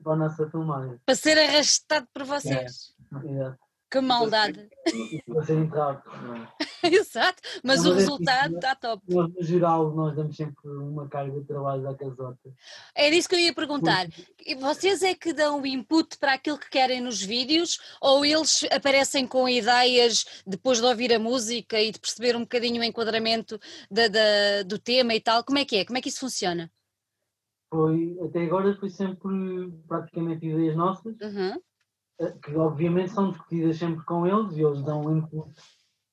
[0.02, 0.98] para a nossa filmagem.
[1.04, 2.94] Para ser arrastado por vocês.
[3.24, 3.58] Exato.
[3.90, 4.68] Que maldade.
[4.86, 6.02] E para ser enterrado.
[7.00, 9.02] Exato, mas Não, o é resultado está top.
[9.08, 12.52] Nós, no geral, nós damos sempre uma carga de trabalho à casota.
[12.94, 14.06] Era isso que eu ia perguntar.
[14.60, 19.26] Vocês é que dão o input para aquilo que querem nos vídeos ou eles aparecem
[19.26, 23.58] com ideias depois de ouvir a música e de perceber um bocadinho o enquadramento
[23.90, 25.42] da- da- do tema e tal?
[25.44, 25.84] Como é que é?
[25.84, 26.70] Como é que isso funciona?
[27.70, 31.60] Foi, até agora foi sempre praticamente ideias nossas, Uhum.
[32.20, 35.50] eh, que obviamente são discutidas sempre com eles e eles dão input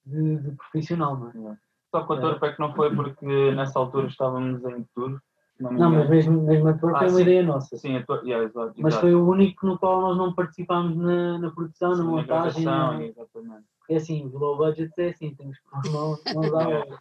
[0.06, 1.58] de, de profissional, não é?
[1.94, 5.22] Só que o Torpe é que não foi porque nessa altura estávamos em tour.
[5.60, 7.22] Não, Não, mas mesmo, mesmo a tua Ah, foi uma sim.
[7.22, 7.78] ideia nossa.
[7.78, 11.38] Sim, a tua, yeah, exato, Mas foi o único no qual nós não participámos na,
[11.38, 12.66] na produção, na Sim, na montagem.
[12.66, 13.66] na- exatamente.
[13.78, 17.00] Porque assim, low budget é assim, temos que mãos, mãos à obra.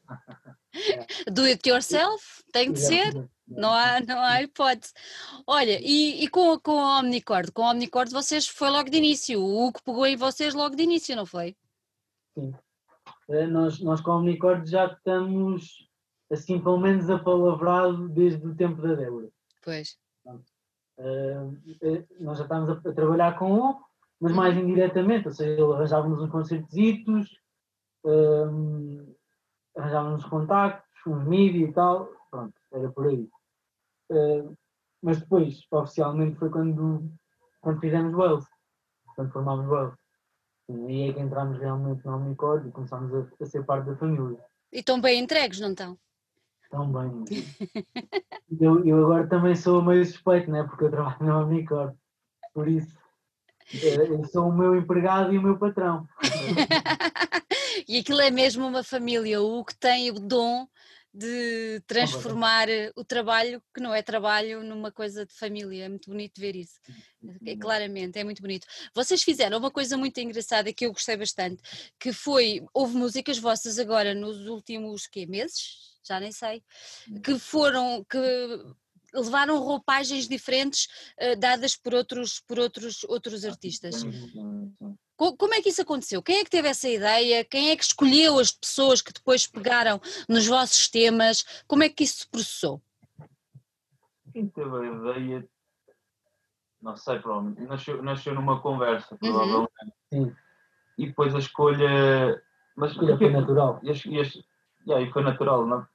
[1.33, 2.43] Do it yourself?
[2.53, 3.31] Tem de ser?
[3.49, 4.93] Não há, não há hipótese.
[5.47, 7.51] Olha, e, e com, com a Omnicord?
[7.53, 9.41] Com a Omnicord vocês foi logo de início.
[9.41, 11.57] O Hugo pegou em vocês logo de início, não foi?
[12.39, 12.53] Eh,
[13.49, 15.89] Nós, nós com a Omnicord já estamos,
[16.31, 19.28] assim, pelo menos apalavrado desde o tempo da Débora.
[19.62, 19.99] Pois.
[20.99, 21.51] Eh,
[21.83, 23.85] eh, nós já estávamos a, a trabalhar com o Hugo,
[24.20, 27.41] mas mais indiretamente, ou seja, ele arranjava-nos uns concertositos,
[28.05, 29.14] um,
[29.76, 33.28] arranjava-nos contactos, uns mídia e tal, pronto, era por aí.
[34.11, 34.45] Eh,
[35.03, 37.11] mas depois, oficialmente, foi quando,
[37.61, 38.45] quando fizemos Wales,
[39.16, 39.95] quando formámos Wales.
[40.71, 43.97] E aí é que entramos realmente no Omnicord e começámos a, a ser parte da
[43.97, 44.39] família.
[44.73, 45.99] E estão bem entregues, não estão?
[46.71, 47.25] Tão bem.
[48.61, 50.62] eu, eu agora também sou meio suspeito, né?
[50.62, 51.97] porque eu trabalho no Omnicord.
[52.55, 52.97] Por isso,
[53.73, 56.07] eu sou o meu empregado e o meu patrão.
[57.89, 59.43] e aquilo é mesmo uma família.
[59.43, 60.68] O Hugo tem o dom
[61.13, 65.85] de transformar o trabalho, que não é trabalho, numa coisa de família.
[65.85, 66.79] É muito bonito ver isso.
[67.45, 68.67] É, claramente, é muito bonito.
[68.95, 71.63] Vocês fizeram uma coisa muito engraçada que eu gostei bastante,
[71.99, 75.91] que foi, houve músicas vossas agora nos últimos quê, meses?
[76.03, 76.63] Já nem sei,
[77.23, 78.19] que foram, que
[79.13, 80.89] levaram roupagens diferentes
[81.19, 84.03] eh, dadas por outros, por outros, outros artistas.
[85.37, 86.23] Como é que isso aconteceu?
[86.23, 87.45] Quem é que teve essa ideia?
[87.45, 91.62] Quem é que escolheu as pessoas que depois pegaram nos vossos temas?
[91.68, 92.81] Como é que isso se processou?
[94.33, 95.47] Quem teve a ideia,
[96.81, 99.18] não sei, provavelmente, nasceu, nasceu numa conversa, Uhum.
[99.18, 99.95] provavelmente.
[100.11, 100.35] Sim.
[100.97, 102.43] E depois a escolha.
[102.75, 103.79] Mas Escolha foi natural.
[103.83, 104.43] E, as- e, as-
[104.87, 105.87] e aí foi natural, não?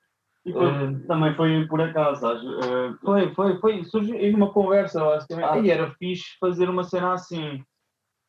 [0.46, 2.28] E foi- Eh, também foi por acaso.
[2.28, 3.84] eh, Foi, foi, foi.
[3.86, 5.50] Surgiu em uma conversa, basicamente.
[5.50, 5.58] Ah.
[5.58, 7.66] E era fixe fazer uma cena assim.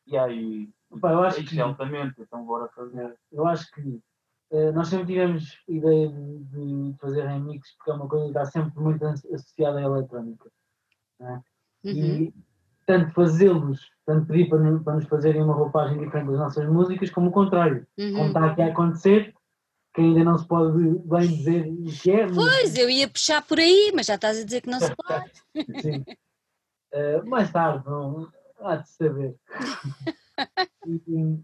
[0.07, 0.67] E aí.
[1.01, 3.15] Pá, eu acho é que- altamente, então bora fazer.
[3.31, 3.99] Eu acho que
[4.51, 6.45] eh, nós sempre tivemos ideia de,
[6.93, 10.49] de fazer remix porque é uma coisa que está sempre muito as- associada à eletrónica.
[11.19, 11.41] Uhum.
[11.93, 12.33] E
[12.85, 17.29] tanto fazê-los, tanto pedir para, para nos fazerem uma roupagem diferente das nossas músicas, como
[17.29, 17.85] o contrário.
[17.97, 18.27] Como Uhum.
[18.27, 19.35] está aqui a acontecer,
[19.93, 23.41] que ainda não se pode bem dizer o que é, mas Pois, eu ia puxar
[23.45, 25.81] por aí, mas já estás a dizer que não se pode.
[25.81, 26.05] sim.
[26.93, 28.31] Eh, mais tarde, não,
[28.61, 29.35] há de saber.
[30.85, 31.43] E,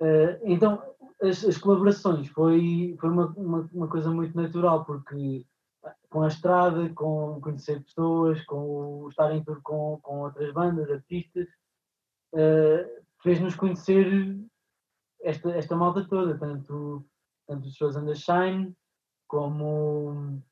[0.00, 0.82] eh, então,
[1.22, 5.46] as, as colaborações foi, foi uma, uma, uma coisa muito natural, porque
[6.08, 11.48] com a estrada, com conhecer pessoas, com estar em tour com, com outras bandas, artistas,
[12.34, 14.38] eh, fez-nos conhecer
[15.22, 17.04] esta, esta malta toda, tanto,
[17.46, 18.74] tanto os shows da Shine,
[19.26, 20.42] como.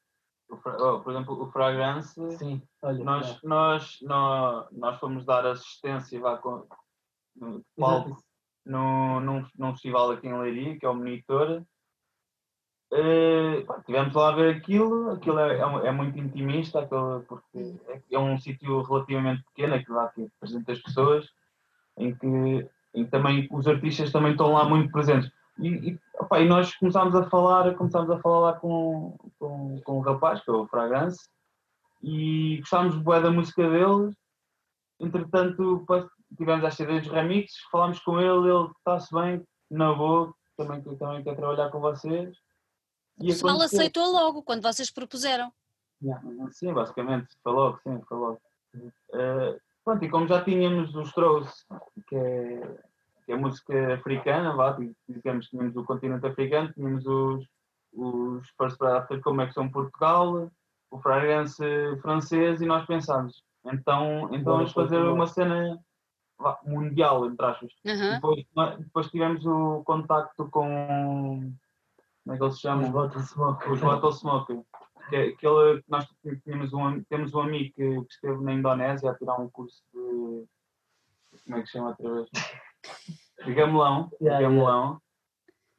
[0.50, 2.14] Oh, por exemplo, o Fragrance.
[2.36, 3.04] Sim, olha.
[3.04, 6.66] Nós, nós, nós, nós fomos dar assistência vá, com,
[7.78, 8.22] palco
[8.64, 11.62] no, num, num festival aqui em Leiria, que é o Monitor.
[12.94, 17.74] Eh, pá, tivemos lá a ver aquilo, aquilo é, é, é muito intimista, aquilo, porque
[17.88, 21.28] é, é um sítio relativamente pequeno, aquilo lá que 300 pessoas,
[21.96, 22.26] em que,
[22.94, 25.30] em que também os artistas também estão lá muito presentes.
[25.58, 29.98] E, e, opá, e nós começámos a falar, começámos a falar lá com, com, com
[29.98, 31.28] o rapaz, que é o Fragrance,
[32.02, 34.14] e gostámos bué da música deles.
[35.00, 35.84] Entretanto,
[36.36, 41.22] tivemos esta ideia dos remixes, falámos com ele, ele está-se bem, na boa, também, também
[41.22, 42.36] quer trabalhar com vocês.
[43.18, 43.78] O pessoal aconteceu.
[43.78, 45.52] aceitou logo quando vocês propuseram.
[46.50, 48.40] Sim, basicamente, foi logo, sim, foi logo.
[49.14, 51.64] Eh, pronto, e como já tínhamos os Trouxe,
[52.08, 52.76] que é,
[53.24, 54.76] que é música africana, vá,
[55.08, 57.46] digamos, tínhamos o continente africano, tínhamos os,
[57.92, 60.50] os First Africa, como é que são Portugal,
[60.90, 61.62] o Fragrance
[62.00, 65.78] francês, e nós pensámos, então, então vamos fazer uma cena
[66.64, 67.72] mundial, entre aspas.
[67.86, 68.14] Aham.
[68.14, 68.44] Depois,
[68.78, 71.52] depois tivemos o contacto com.
[72.24, 73.10] Como é que eles se Os chamam?
[73.20, 73.70] Smoke.
[73.70, 74.60] Os Bottle Smoke.
[75.08, 75.46] Que, que
[75.88, 76.06] nós
[76.44, 80.46] tínhamos um, temos um amigo que, que esteve na Indonésia a tirar um curso de.
[81.44, 82.28] Como é que se chama outra vez?
[83.44, 84.10] De gamelão.
[84.20, 85.00] de Yeah, gamelão.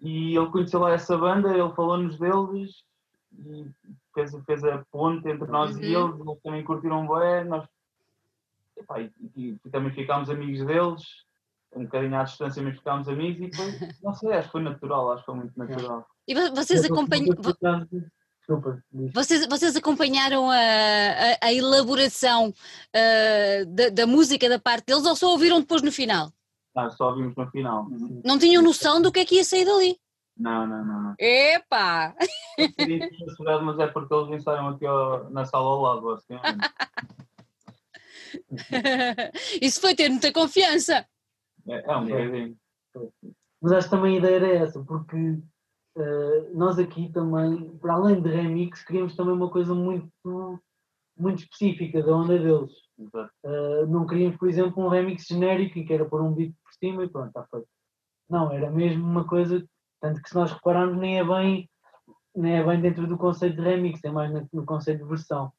[0.01, 2.83] E ele conheceu lá essa banda, ele falou-nos deles
[3.37, 3.71] e
[4.13, 6.09] fez, fez a ponte entre nós e Uhum.
[6.09, 7.65] eles, eles também curtiram bem, nós
[8.97, 11.03] e, e- e também ficámos amigos deles,
[11.75, 13.65] um bocadinho à distância, mas ficámos amigos e foi,
[14.03, 16.05] não sei, acho que foi natural, acho que foi muito natural.
[16.27, 17.25] E vo- vocês, acompanham,
[18.45, 22.53] Desculpa, vocês, vocês acompanharam a, a- a elaboração
[22.93, 26.29] ah, da, da música da parte deles ou só ouviram depois no final?
[26.75, 27.87] Ah, só vimos no final.
[28.25, 29.97] Não tinham noção do que é que ia sair dali?
[30.35, 31.01] Não, não, não.
[31.03, 31.15] não.
[31.19, 32.13] Epá!
[33.63, 36.57] Mas é porque eles ensaiam aqui ao- na sala ao lado, basicamente.
[39.61, 41.05] Isso foi ter muita confiança.
[41.67, 42.57] É, é um bocadinho.
[43.61, 45.39] Mas acho que também a ideia era essa, porque
[45.95, 50.11] eh, nós aqui também, para além de remix, queríamos também uma coisa muito,
[51.17, 52.73] muito específica da onda deles.
[52.97, 56.73] Uh, não queríamos, por exemplo, um remix genérico em que era pôr um beat por
[56.73, 57.67] cima e pronto, está feito.
[58.29, 59.65] Não, era mesmo uma coisa,
[60.01, 61.69] tanto que se nós repararmos nem é bem,
[62.35, 65.51] nem é bem dentro do conceito de remix, é mais no, no conceito de versão.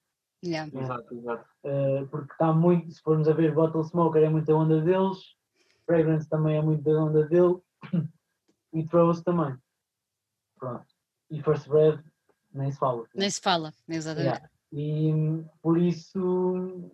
[0.45, 0.71] Yeah.
[0.79, 1.49] Exato, exato.
[1.65, 5.19] Uh, porque está muito, se formos a ver Bottle Smoker é muito a onda deles,
[5.87, 7.57] Fragrance também é muito da onda dele
[8.75, 9.57] e Throws também.
[10.59, 10.85] Pronto.
[11.31, 12.05] E First Breath
[12.53, 13.07] nem se fala.
[13.15, 14.27] Nem se fala, exatamente.
[14.27, 14.51] Yeah.
[14.73, 16.91] E por isso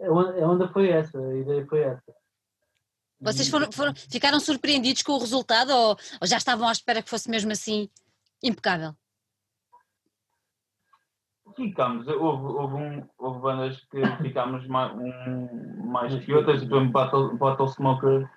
[0.00, 2.14] a onda, foi essa, a ideia foi essa.
[3.20, 7.08] Vocês foram, foram- ficaram surpreendidos com o resultado ou, ou já estavam à espera que
[7.08, 7.88] fosse mesmo assim
[8.42, 8.94] impecável?
[11.56, 16.92] Ficámos, houve, houve, um, houve bandas que ficámos mais, um, mais que outras, por exemplo,
[16.92, 18.28] Bottle, Bottle Smoker.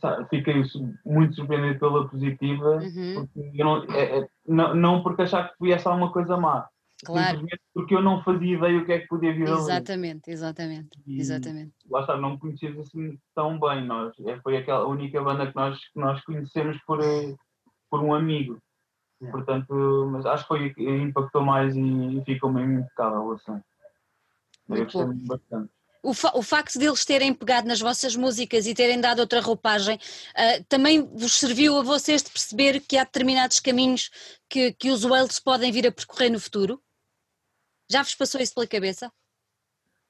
[0.00, 0.62] Sabe, Fiquei
[1.04, 5.54] muito surpreendido pela positiva, Uhum, porque eu não, é- é- não, não porque achar que
[5.60, 6.68] viesse alguma coisa má,
[7.04, 9.54] claro, simplesmente porque eu não fazia ideia o que é que podia vir ali.
[9.54, 11.72] exatamente, exatamente, E- exatamente.
[11.90, 14.12] Lá está, não conhecíamos assim tão bem nós.
[14.26, 17.34] É, Foi aquela única banda que nós, que nós conhecemos por, eh,
[17.90, 18.58] por um amigo.
[19.22, 19.30] Yeah.
[19.38, 23.52] Portanto, mas acho que foi o que impactou mais e, e ficou mesmo impecável assim.
[23.52, 23.62] Eu
[24.68, 25.26] Muito gostei bom.
[25.26, 25.70] bastante.
[26.02, 29.96] O, fa- o facto deles terem pegado nas vossas músicas e terem dado outra roupagem
[30.34, 34.10] ah, também vos serviu a vocês de perceber que há determinados caminhos
[34.48, 36.82] que, que os Wales podem vir a percorrer no futuro?
[37.88, 39.12] Já vos passou isso pela cabeça?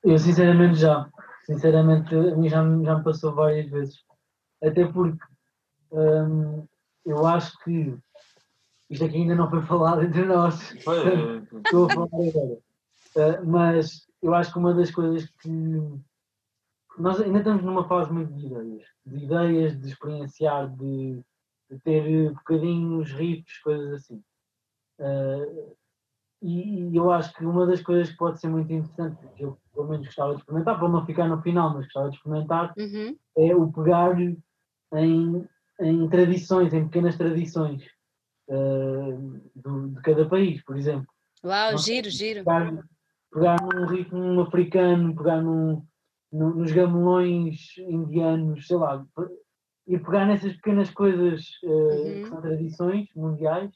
[0.03, 1.07] Eu sinceramente já.
[1.45, 3.97] Sinceramente, a mim já, me- já me passou várias vezes.
[4.63, 5.23] Até porque
[5.91, 6.67] hum,
[7.05, 7.95] eu acho que
[8.93, 10.71] isto aqui ainda não foi falado entre nós.
[10.85, 12.59] Foi, Estou a falar agora.
[13.15, 15.49] Uh, mas eu acho que uma das coisas que
[16.99, 21.21] nós ainda estamos numa fase muito de ideias, de ideias, de experienciar, de,
[21.71, 24.23] de ter bocadinhos, riffs, coisas assim.
[24.99, 25.75] Uh,
[26.43, 29.57] e, e eu acho que uma das coisas que pode ser muito interessante, que eu
[29.75, 33.17] pelo menos gostava de experimentar, para não ficar no final, mas gostava de experimentar, Uhum.
[33.39, 35.49] é o pegar em,
[35.81, 37.83] em tradições, em pequenas tradições
[38.53, 41.07] uh, do- de cada país, por exemplo
[41.45, 42.45] Uau, giro, giro.
[42.45, 42.85] pegar,
[43.33, 45.85] pegar num ritmo africano, pegar num,
[46.31, 49.05] no- nos gamelões indianos, sei lá,
[49.87, 52.23] e pegar nessas pequenas coisas eh, Uhum.
[52.23, 53.75] que são tradições mundiais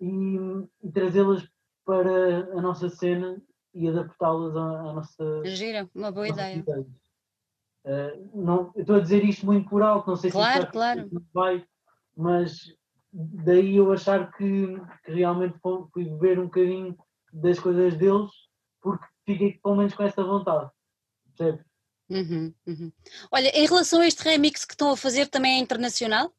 [0.00, 0.36] e,
[0.82, 1.46] e trazê-las
[1.84, 3.40] para a nossa cena
[3.74, 5.42] e adaptá-las à, à nossa.
[5.44, 6.64] Giro, uma boa ideia.
[7.84, 10.72] Eh, não, eu estou a dizer isto muito por alto, não sei se Claro, vai-
[10.72, 11.08] claro.
[11.08, 11.66] se vai,
[12.16, 12.74] mas
[13.12, 16.96] daí eu achar que, que realmente fui beber um bocadinho
[17.32, 18.30] das coisas deles
[18.80, 20.70] porque fiquei pelo menos com essa vontade.
[21.36, 21.64] Percebe?
[22.10, 22.92] Uhum, uhum.
[23.30, 26.32] Olha, em relação a este remix que estão a fazer, também é internacional?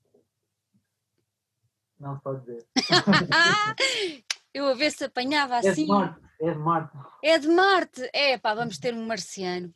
[1.99, 2.67] Não se pode dizer.
[4.53, 5.87] Eu a ver se apanhava É assim.
[5.87, 6.97] Marte, é de Marte.
[7.23, 8.09] É de Marte!
[8.13, 9.73] É pá, vamos ter um marciano.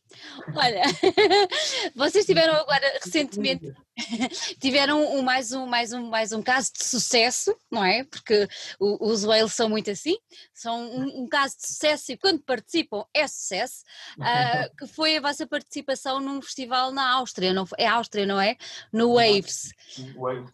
[0.55, 0.81] Olha,
[1.95, 3.73] vocês tiveram agora recentemente
[4.59, 8.03] tiveram um, mais, um, mais, um, mais um caso de sucesso, não é?
[8.03, 8.47] Porque
[8.79, 10.17] o- os Wales são muito assim,
[10.53, 13.83] são um, um caso de sucesso e quando participam é sucesso,
[14.19, 18.55] ah, que foi a vossa participação num festival na Áustria, não, é Áustria, não é?
[18.91, 19.71] No Waves.
[20.15, 20.49] Waves.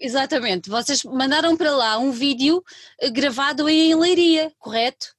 [0.00, 2.62] Exatamente, vocês mandaram para lá um vídeo
[3.00, 5.14] eh, gravado em Leiria, correto?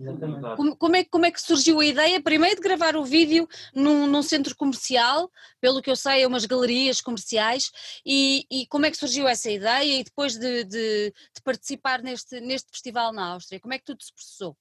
[0.00, 0.38] Exatamente.
[0.38, 0.56] Exato.
[0.56, 3.48] Como, como é, que- como é que surgiu a ideia, primeiro, de gravar o vídeo
[3.74, 5.30] num, num centro comercial,
[5.60, 7.70] pelo que eu sei, é umas galerias comerciais,
[8.06, 12.40] e, e como é que surgiu essa ideia e depois de, de- de participar neste,
[12.40, 13.58] neste festival na Áustria?
[13.60, 14.56] Como é que tudo se processou?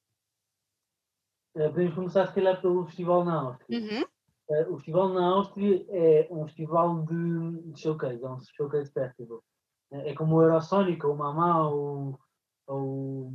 [1.55, 3.79] Eh, Podemos começar se calhar pelo festival na Áustria.
[3.79, 4.05] Uhum,
[4.49, 9.43] Eh, O festival na Áustria é um festival de, de showcase, é um showcase festival.
[9.91, 12.19] É é como o Eurosonic, ou o Mamá, ou,
[12.67, 13.33] ou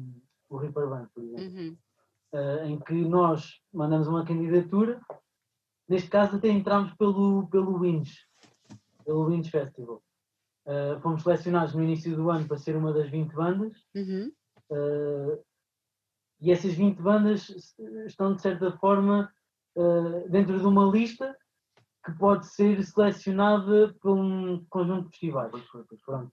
[0.48, 1.42] o Reaper Band, por exemplo.
[1.44, 1.76] uhum,
[2.32, 5.00] eh, em que nós mandamos uma candidatura.
[5.88, 8.26] Neste caso até entramos pelo, pelo WINS,
[9.04, 10.02] pelo WINS Festival.
[10.64, 13.76] Uh, fomos selecionados no início do ano para ser uma das 20 bandas.
[13.94, 14.32] Uhum.
[14.70, 15.44] Uh,
[16.40, 17.76] e essas 20 bandas
[18.06, 19.30] estão, de certa forma,
[19.76, 21.36] uh, dentro de uma lista
[22.04, 25.52] que pode ser selecionada por um conjunto de festivais.
[26.04, 26.32] Pronto.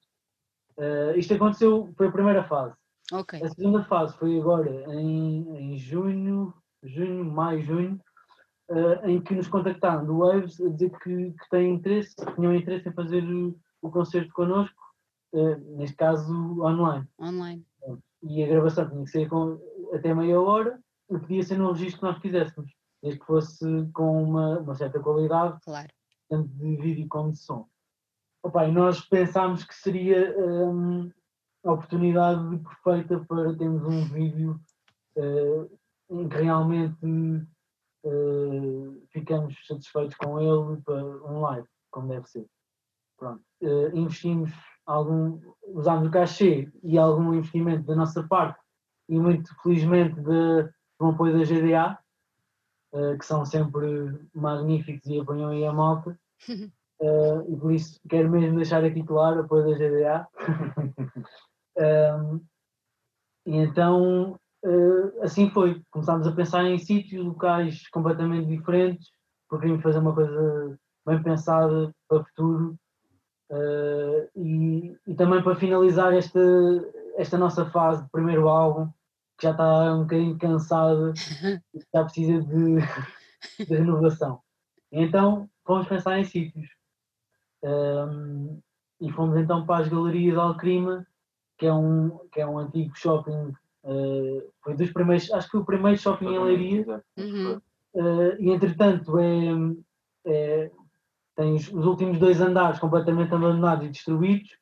[0.78, 2.76] Uh, isto aconteceu, foi a primeira fase.
[3.12, 3.43] Okay.
[3.43, 8.00] A segunda fase foi agora em, em junho, junho, maio, junho,
[8.70, 12.56] uh, em que nos contactaram do Waves a dizer que, que têm interesse, que tinham
[12.56, 14.82] interesse em fazer o, o concerto connosco,
[15.34, 17.08] uh, neste caso online.
[17.20, 17.66] Online.
[18.22, 19.60] E a gravação tinha que ser com,
[19.93, 20.80] até meia hora
[21.10, 22.72] e podia ser no registro que nós quiséssemos
[23.02, 25.88] desde que fosse com uma, uma certa qualidade, claro.
[26.30, 27.68] tanto de vídeo como de som.
[28.43, 31.12] Opa, e nós pensámos que seria um,
[31.64, 34.60] a oportunidade perfeita para termos um vídeo
[35.18, 35.80] uh,
[36.10, 37.05] em que realmente
[38.03, 42.45] uh, ficamos satisfeitos com ele para um live, como deve ser.
[43.18, 43.43] Pronto.
[43.62, 44.51] Uh, investimos
[44.86, 48.60] algum, usámos o cachê e algum investimento da nossa parte
[49.10, 51.99] e muito felizmente de, de um apoio da GDA,
[52.93, 56.18] uh, que são sempre magníficos e apanham aí a malta.
[57.01, 60.28] Uh, e por isso quero mesmo deixar aqui claro apoio da GDA.
[61.80, 62.41] um,
[63.45, 65.82] e então uh, assim foi.
[65.89, 69.09] Começámos a pensar em sítios, locais completamente diferentes,
[69.47, 72.75] porque queríamos fazer uma coisa bem pensada para o futuro.
[73.51, 76.39] Uh, e, e, também para finalizar esta,
[77.17, 78.88] esta nossa fase de primeiro álbum,
[79.38, 81.13] que já está um bocadinho cansada,
[81.91, 82.75] já precisa de,
[83.65, 84.39] de renovação.
[84.91, 86.69] então fomos pensar em sítios.
[87.63, 88.61] Um,
[89.01, 91.07] e fomos então para as galerias de Alcrima,
[91.60, 93.53] que é um, que é um antigo shopping,
[93.84, 97.62] uh, foi dos primeiros, acho que foi o primeiro shopping em Leiria, uhum.
[97.93, 99.51] uh, e entretanto é,
[100.26, 100.72] é,
[101.36, 104.57] tem os, os, últimos dois andares completamente abandonados e destruídos,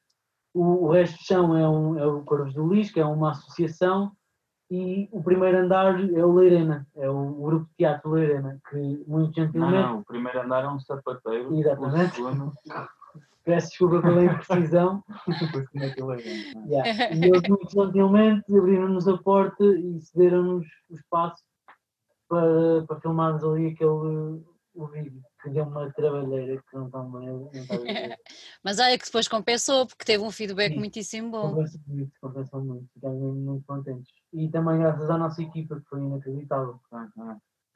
[0.54, 3.32] o, o resto do chão é, um, é o Corvos do Lis, que é uma
[3.32, 4.12] associação,
[4.70, 9.34] e o primeiro andar é o Leirena, é o, grupo de teatro Leirena, que muito
[9.34, 9.74] gentilmente.
[9.74, 11.56] Não, não, o primeiro andar é um sapateiro.
[11.56, 12.20] Exatamente.
[13.48, 15.02] Peço desculpa pela imprecisão.
[16.68, 17.16] yeah.
[17.16, 21.42] E eles muito gentilmente abriram-nos a porta e cederam-nos o espaço
[22.28, 24.44] para, para filmarmos ali aquele
[24.76, 27.28] o vídeo, que deu uma trabalheira que não está bem.
[27.28, 27.50] Não
[28.64, 31.50] Mas olha que depois compensou, porque teve um feedback Sim, muitíssimo bom.
[31.50, 34.12] Compensou muito, compensou muito, ficamos muito contentes.
[34.34, 36.80] E também graças à nossa equipa, que foi inacreditável.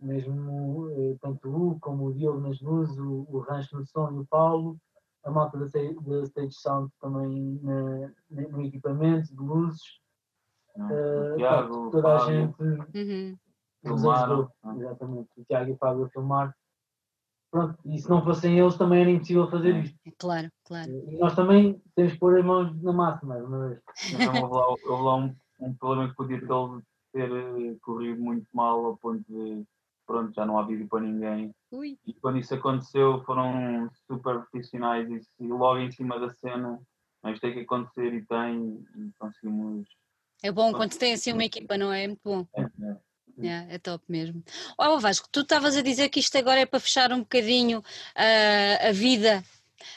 [0.02, 4.12] Mesmo eh, tanto o Hugo como o Diogo nas luzes, o, o Rancho no som
[4.12, 4.78] e o Paulo,
[5.24, 9.82] a malta da, da Stage Sound também na, no equipamento de luzes.
[10.76, 13.38] Uh, Tiago, toda Fábio, a gente uhum.
[13.84, 14.50] nos ajudou.
[14.78, 16.56] Exatamente, o Tiago e o Fábio a filmar.
[17.52, 20.00] Pronto, e se não fossem eles também era impossível fazer isto.
[20.18, 20.90] Claro, claro.
[20.90, 23.82] E nós também temos que pôr as mãos na massa mais uma vez.
[24.14, 26.48] Então houve lá, houve lá um, um problema que podia ter,
[27.12, 29.66] ter eh, corrido muito mal ao ponto de
[30.12, 31.56] pronto, já não há vídeo para ninguém.
[31.72, 31.98] Ui.
[32.06, 35.08] E quando isso aconteceu foram super profissionais
[35.40, 36.80] e, logo em cima da cena,
[37.24, 39.88] mas tem que acontecer e tem, e conseguimos.
[40.44, 42.04] É bom quando tem assim uma equipa, não é?
[42.04, 42.46] É muito bom.
[42.56, 42.98] É, é.
[43.44, 44.44] É, é top mesmo.
[44.78, 48.88] Olha, Vasco, tu estavas a dizer que isto agora é para fechar um bocadinho uh,
[48.90, 49.44] a vida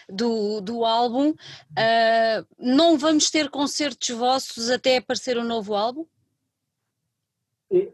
[0.09, 1.31] do, do álbum.
[1.31, 6.07] Uh, não vamos ter concertos vossos até aparecer o um novo álbum?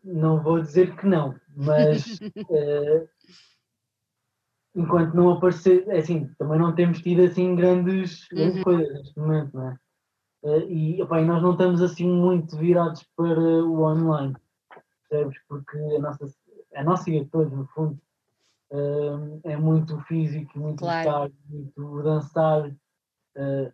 [0.04, 3.08] Não vou dizer que não, mas uh,
[4.74, 8.62] enquanto não aparecer, é assim, também não temos tido assim grandes, grandes uhum.
[8.64, 9.76] coisas neste momento, não é?
[10.42, 14.34] Uh, e, opa, nós não estamos assim muito virados para o online,
[15.08, 15.38] percebes?
[15.48, 16.34] Porque a nossa,
[16.74, 17.98] a nossa e a todos, no fundo,
[18.70, 21.26] uh, é muito físico, muito claro.
[21.26, 23.72] estar, muito dançar, uh,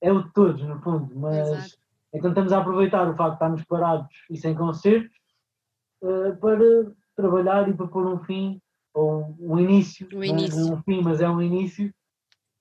[0.00, 1.78] é o de todos, no fundo, mas Exato.
[2.14, 5.18] então estamos a aproveitar o facto de estarmos parados e sem concertos
[6.00, 8.60] para trabalhar e para pôr um fim,
[8.94, 10.58] ou um início, o início.
[10.60, 11.92] não é um fim, mas é um início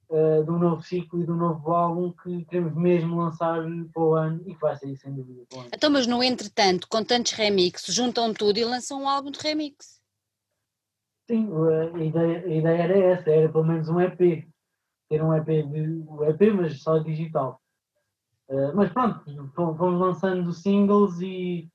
[0.10, 3.64] uh, de um novo ciclo e de um novo álbum que queremos mesmo lançar
[3.94, 5.46] para o ano e que vai sair sem dúvida.
[5.74, 9.98] Então, mas no entretanto, com tantos remixes, juntam tudo e lançam um álbum de remix.
[11.30, 11.50] Sim,
[11.94, 14.48] a ideia, a ideia era essa, era pelo menos um EP.
[15.10, 17.62] Ter um EP, de, um EP mas só digital.
[18.50, 19.24] Uh, mas pronto,
[19.54, 21.70] fomos lançando singles e,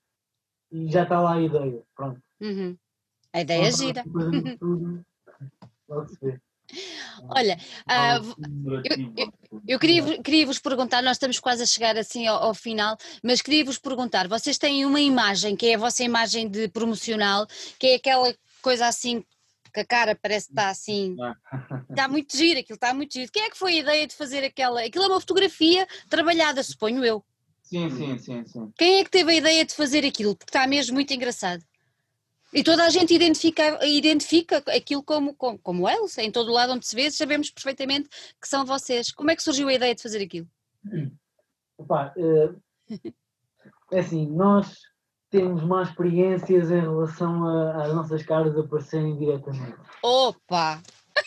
[0.73, 1.83] e já está lá a ideia.
[1.95, 2.21] Pronto.
[2.41, 2.77] Uhum.
[3.33, 4.05] A ideia é gira.
[7.29, 8.35] Olha, uh,
[8.85, 9.33] eu, eu,
[9.69, 13.43] eu, queria, queria vos perguntar, nós estamos quase a chegar assim ao, ao, final, mas
[13.43, 17.47] queria vos perguntar, vocês têm uma imagem que é a vossa imagem de promocional,
[17.79, 19.23] que é aquela coisa assim
[19.73, 21.17] que a cara parece que está assim.
[21.89, 23.33] Está muito giro, aquilo está muito giro.
[23.33, 24.85] Quem é que foi a ideia de fazer aquela.
[24.85, 27.25] Aquilo é uma fotografia trabalhada, suponho eu.
[27.73, 28.73] Sim, sim, sim, sim.
[28.77, 30.37] Quem é que teve a ideia de fazer aquilo?
[30.37, 31.65] Porque está mesmo muito engraçado.
[32.53, 36.75] E toda a gente identifica, identifica aquilo como, como, como eles, em todo o lado
[36.75, 39.11] onde se vê, sabemos perfeitamente que são vocês.
[39.11, 40.47] Como é que surgiu a ideia de fazer aquilo?
[41.79, 42.53] Opa, eh,
[43.91, 44.77] é assim, nós
[45.31, 49.79] temos más experiências em relação a- às nossas caras aparecerem diretamente.
[50.03, 50.83] Opa!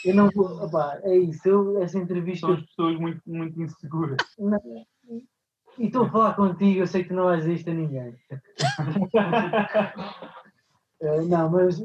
[0.05, 2.45] Eu não vou, opa, é isso, eu, essa entrevista.
[2.45, 4.17] São as pessoas muito, muito inseguras.
[4.37, 4.85] Não,
[5.77, 8.15] e estou a falar contigo, eu sei que não vais dizer isto a ninguém.
[11.01, 11.77] Eh, não, mas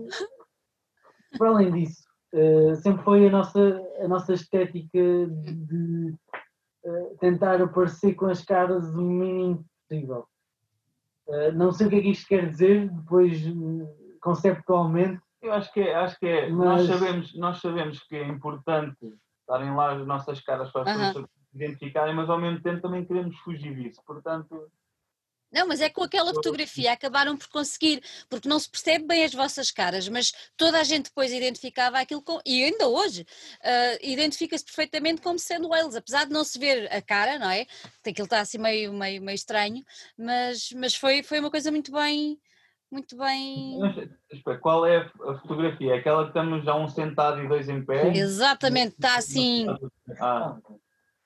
[1.36, 6.14] para além disso, eh, sempre foi a nossa, a nossa estética de,
[6.84, 10.26] eh, tentar aparecer com as caras o mínimo possível.
[11.55, 13.43] Não sei o que é que isto quer dizer, depois
[14.20, 16.51] conceptualmente, Eu acho que é, acho que é.
[16.51, 20.97] Nós, Mas- sabemos, nós sabemos que é importante estarem lá as nossas caras para as
[20.97, 24.01] pessoas identificarem, mas ao mesmo tempo também queremos fugir disso.
[24.07, 24.70] Portanto,
[25.53, 29.34] Não, mas é com aquela fotografia acabaram por conseguir, porque não se percebe bem as
[29.34, 33.26] vossas caras, mas toda a gente depois identificava aquilo com, e ainda hoje,
[33.62, 37.66] ah, identifica-se perfeitamente como sendo eles, apesar de não se ver a cara, não é?
[38.07, 39.82] Aquilo está assim meio, meio, meio estranho,
[40.16, 42.38] mas, mas foi, foi uma coisa muito bem,
[42.90, 43.78] muito bem.
[43.78, 45.94] mas, qual é a fotografia?
[45.94, 48.16] Aquela que estamos já um sentado e dois em pé?
[48.16, 49.66] Exatamente, está assim,
[50.20, 50.59] Ah,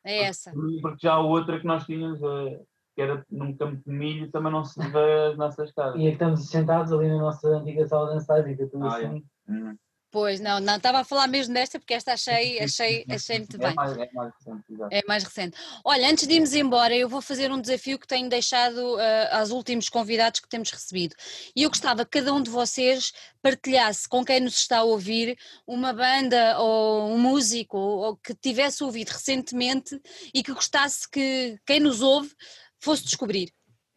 [0.05, 0.52] é essa.
[0.82, 2.61] porque já a outra que nós tínhamos, eh,
[2.94, 5.96] que era num campo de milho, também não se vê as nossas caras.
[5.96, 8.96] e é que estamos sentados ali na nossa antiga sala de ensaio, fica tudo Ah,
[8.96, 9.24] assim.
[9.48, 9.76] Hum.
[10.15, 13.59] Pois, não, não, estava a falar mesmo desta, porque esta achei, achei, achei muito É
[13.59, 13.75] bem.
[13.75, 14.95] mais, é mais recente, exato.
[14.95, 15.57] É mais recente.
[15.85, 19.51] Olha, antes de irmos embora, eu vou fazer um desafio que tenho deixado ah, aos
[19.51, 21.17] últimos convidados que temos recebido.
[21.57, 23.12] E eu gostava que cada um de vocês
[23.43, 25.37] partilhasse com quem nos está a ouvir
[25.67, 30.01] uma banda ou um músico ou, ou que tivesse ouvido recentemente
[30.33, 32.33] e que gostasse que quem nos ouve
[32.79, 33.53] fosse descobrir.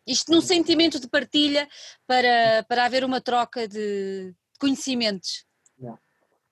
[0.08, 1.70] Isto num sentimento de partilha
[2.08, 5.46] para, para haver uma troca de conhecimentos.
[5.80, 6.02] Yeah.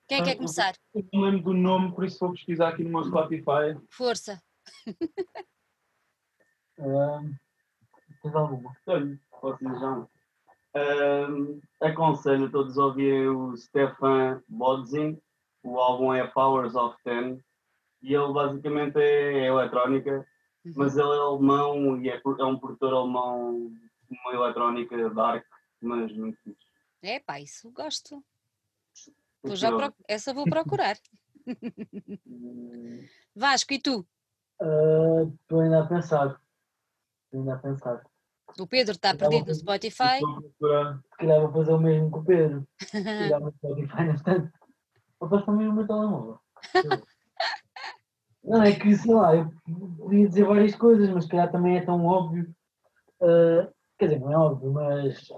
[0.08, 0.74] Quem é que quer Ah, começar?
[0.94, 3.76] Eu não lembro do nome, por isso vou pesquisar aqui no meu Spotify.
[3.90, 4.40] Força.
[6.78, 7.34] Ahm,
[8.22, 8.76] tens alguma?
[8.86, 9.90] Olha, posso dizer já.
[9.92, 10.06] um.
[10.74, 15.18] Ahm, aconselho a todos a ouvirem o Stefan Bodzin.
[15.62, 17.42] O álbum é Powers of Ten.
[18.02, 20.24] E ele basicamente é, é eletrónica,
[20.76, 23.70] mas ele é alemão e é, é um produtor alemão
[24.08, 25.44] de uma eletrónica dark,
[25.80, 26.66] mas muito fixe.
[27.02, 28.22] É pá, isso gosto.
[29.46, 30.96] Vou já proc- Essa vou procurar.
[33.34, 34.06] Vasco, e tu?
[34.60, 36.40] Ah, Estou ainda a pensar.
[37.26, 38.02] Estou ainda a pensar.
[38.58, 40.20] O Pedro está perdido no Spotify.
[40.22, 42.66] Se calhar vou fazer o mesmo com o Pedro.
[42.78, 44.52] Tirar o Spotify no instante.
[45.20, 46.38] Vou passar também o meu telemóvel.
[48.44, 49.50] Não, é que, sei lá, eu
[49.98, 52.54] podia dizer várias coisas, mas se calhar também é tão óbvio.
[53.20, 53.68] Ah,
[53.98, 55.28] quer dizer, não é óbvio, mas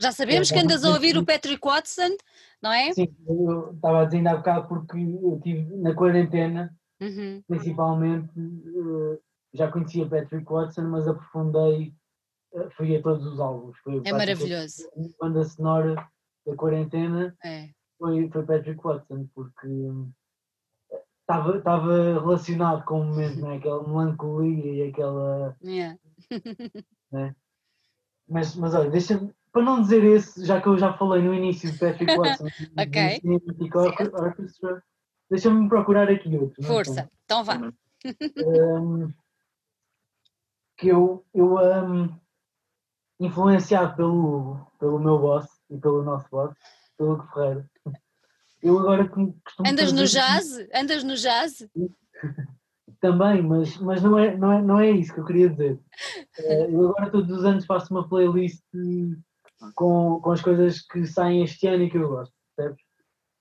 [0.00, 2.16] Já sabemos que andas a ouvir o Patrick Watson,
[2.62, 2.92] não é?
[2.92, 7.42] sim, eu estava a dizer ainda há bocado porque eu estive na quarentena, Uhum.
[7.46, 9.18] principalmente, eh,
[9.54, 11.94] já conhecia Patrick Watson, mas aprofundei,
[12.54, 13.76] eh, fui a todos os álbuns.
[13.78, 14.88] Foi É maravilhoso.
[14.96, 16.08] A banda sonora
[16.46, 17.68] da quarentena É.
[17.98, 20.10] foi, foi Patrick Watson, porque hum,
[21.20, 23.56] estava estava relacionado com o momento, né?
[23.56, 25.56] aquela melancolia e aquela.
[25.62, 25.98] Yeah.
[28.28, 29.18] Mas, mas olha, deixa
[29.52, 32.82] para não dizer esse, já que eu já falei no início de Patrick Watson, do
[32.82, 33.20] Ok.
[33.20, 34.82] Cinematic Orchestra,
[35.30, 36.62] deixa-me procurar aqui outro.
[36.62, 36.66] é?
[36.66, 37.10] Força.
[37.24, 37.58] Então vá.
[38.38, 39.12] Hum,
[40.76, 42.16] que eu, eu hum,
[43.18, 46.54] influenciado pelo pelo meu boss e pelo nosso boss,
[46.96, 47.70] pelo Hugo Ferreira.
[48.62, 50.66] Eu agora costumo Andas no jazz?
[50.74, 51.66] Andas no jazz?
[53.00, 55.78] Também, mas, mas não, é, não, é, não é isso que eu queria dizer.
[56.38, 58.62] Eh, Eu agora todos os anos faço uma playlist
[59.74, 62.82] com, com as coisas que saem este ano e que eu gosto, percebes?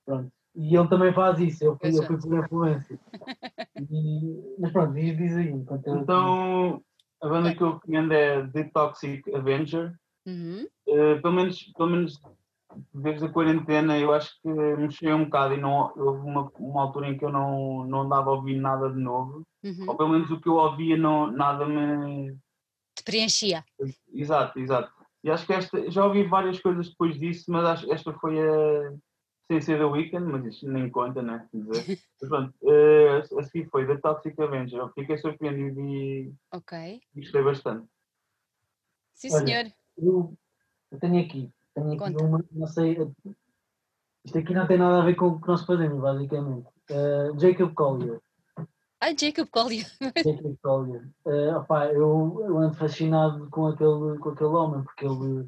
[0.06, 0.32] Pronto.
[0.56, 3.00] E ele também faz isso, eu fui, eu fui por influência.
[3.92, 5.50] E- mas pronto, diz, diz aí.
[5.88, 6.84] Então,
[7.22, 9.94] a banda que eu recomendo é The Toxic Avenger.
[10.26, 10.68] Uhum.
[10.86, 12.22] Eh, pelo, menos, pelo menos
[12.94, 17.08] desde a quarentena eu acho que mexeu um bocado e não, houve uma, uma altura
[17.08, 19.44] em que eu não, não andava a ouvir nada de novo.
[19.64, 19.86] Uhum.
[19.88, 22.36] Ou pelo menos o que eu ouvia não, nada me.
[22.96, 23.64] Te preenchia.
[24.14, 24.92] Exato, exato.
[25.24, 28.40] E acho que esta, já ouvi várias coisas depois disso, mas acho que esta foi
[28.40, 28.94] a.
[29.52, 31.50] Sem ser da Weekend, mas isto nem conta, né?
[31.52, 31.98] Dizer.
[32.22, 34.80] Mas pronto, eh, a seguir foi The Toxic Avenger.
[34.80, 37.02] Eu fiquei surpreendido e Ok.
[37.16, 37.88] gostei bastante.
[39.16, 39.74] Sim, Olha, senhor.
[39.98, 40.38] Eu,
[40.92, 42.24] eu tenho aqui, tenho aqui Conta.
[42.24, 42.96] uma, não sei,
[44.24, 46.68] Isto aqui não tem nada a ver com o que nós fazemos, basicamente.
[46.92, 48.22] Uh, Jacob Collier.
[49.02, 49.86] Ai, Jacob Collier.
[50.26, 51.10] Jacob Collier.
[51.26, 55.42] Uh, opá, eu, eu ando fascinado com aquele, com aquele homem, porque ele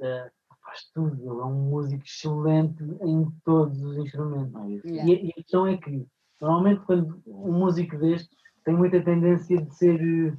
[0.00, 0.30] uh,
[0.64, 1.14] faz tudo.
[1.20, 4.84] Ele é um músico excelente em todos os instrumentos.
[4.84, 5.10] Yeah.
[5.10, 6.06] E, a- e a questão é que,
[6.40, 8.28] normalmente, quando um músico deste
[8.64, 10.36] tem muita tendência de ser, eh,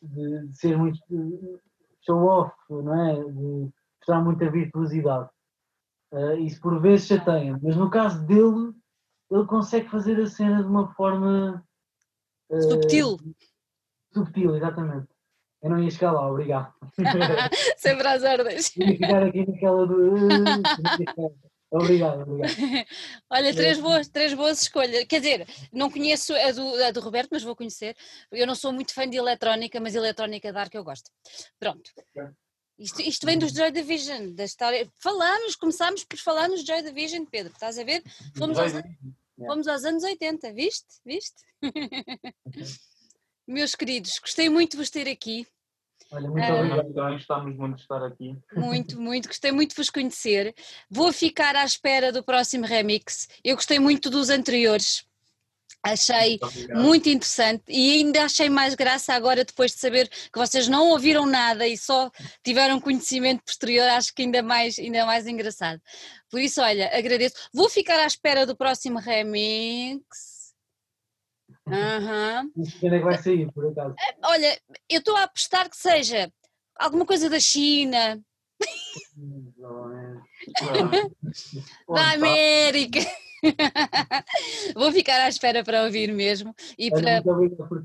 [0.00, 1.58] de, de ser muito eh,
[2.06, 3.14] show-off, não é?
[3.24, 5.28] De mostrar muita virtuosidade.
[6.12, 8.72] Eh, isso por vezes chateia, mas no caso dele,
[9.30, 11.64] ele consegue fazer a cena de uma forma
[12.50, 13.18] eh, Subtil.
[14.12, 15.08] subtil, exatamente.
[15.62, 16.72] Eu não ia chegar lá, obrigado.
[17.76, 18.76] Sempre às ordens.
[18.76, 20.28] Ia ficar aqui naquela do.
[20.30, 21.32] "Eh",
[21.70, 22.86] obrigado, obrigado.
[23.30, 25.04] Olha, três boas, três boas escolhas.
[25.06, 27.96] Quer dizer, não conheço a do, a do Roberto, mas vou conhecer.
[28.30, 31.10] Eu não sou muito fã de eletrónica, mas eletrónica dark eu gosto.
[31.58, 31.90] Pronto.
[32.78, 34.86] Isto, isto vem dos Joy Division, da história.
[35.02, 38.02] Falamos, começámos por falar nos Joy Division, Pedro, estás a ver?
[38.36, 38.72] Fomos aos,
[39.38, 40.86] fomos aos anos 80, viste?
[41.04, 41.42] Viste?
[43.46, 45.46] Meus queridos, gostei muito de vos ter aqui.
[46.10, 46.54] Olha, muito Ah.
[46.60, 46.94] obrigado.
[46.94, 48.36] Também gostamos muito de estar aqui.
[48.54, 50.54] Muito, muito, gostei muito de vos conhecer.
[50.90, 53.28] Vou ficar à espera do próximo remix.
[53.42, 55.05] Eu gostei muito dos anteriores.
[55.92, 56.38] Achei
[56.74, 60.88] Muito muito interessante e ainda achei mais graça agora depois de saber que vocês não
[60.88, 62.10] ouviram nada e só
[62.42, 65.80] tiveram conhecimento posterior, acho que ainda mais, ainda mais engraçado.
[66.30, 67.36] Por isso, olha, agradeço.
[67.52, 70.02] Vou ficar à espera do próximo remix.
[71.68, 73.94] Sei quando é vai sair, por acaso.
[74.24, 76.32] Olha, eu estou a apostar que seja
[76.76, 78.20] alguma coisa da China,
[81.88, 83.00] da América.
[84.74, 87.22] Vou ficar à espera para ouvir mesmo e para,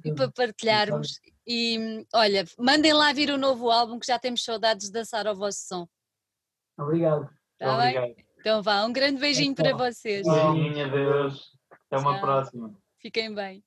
[0.06, 1.20] e para partilharmos.
[1.46, 5.36] E olha, mandem lá vir o novo álbum que já temos saudades de dançar ao
[5.36, 5.88] vosso som.
[6.78, 7.30] Obrigado.
[7.58, 7.98] Tá bem?
[7.98, 8.26] Obrigado.
[8.40, 9.78] Então vá, um grande beijinho para Então.
[9.78, 10.26] vocês.
[10.26, 10.54] Tchau.
[10.54, 11.52] Beijinho, adeus.
[11.88, 12.22] Até uma Tchau.
[12.22, 12.76] próxima.
[13.00, 13.64] Fiquem bem.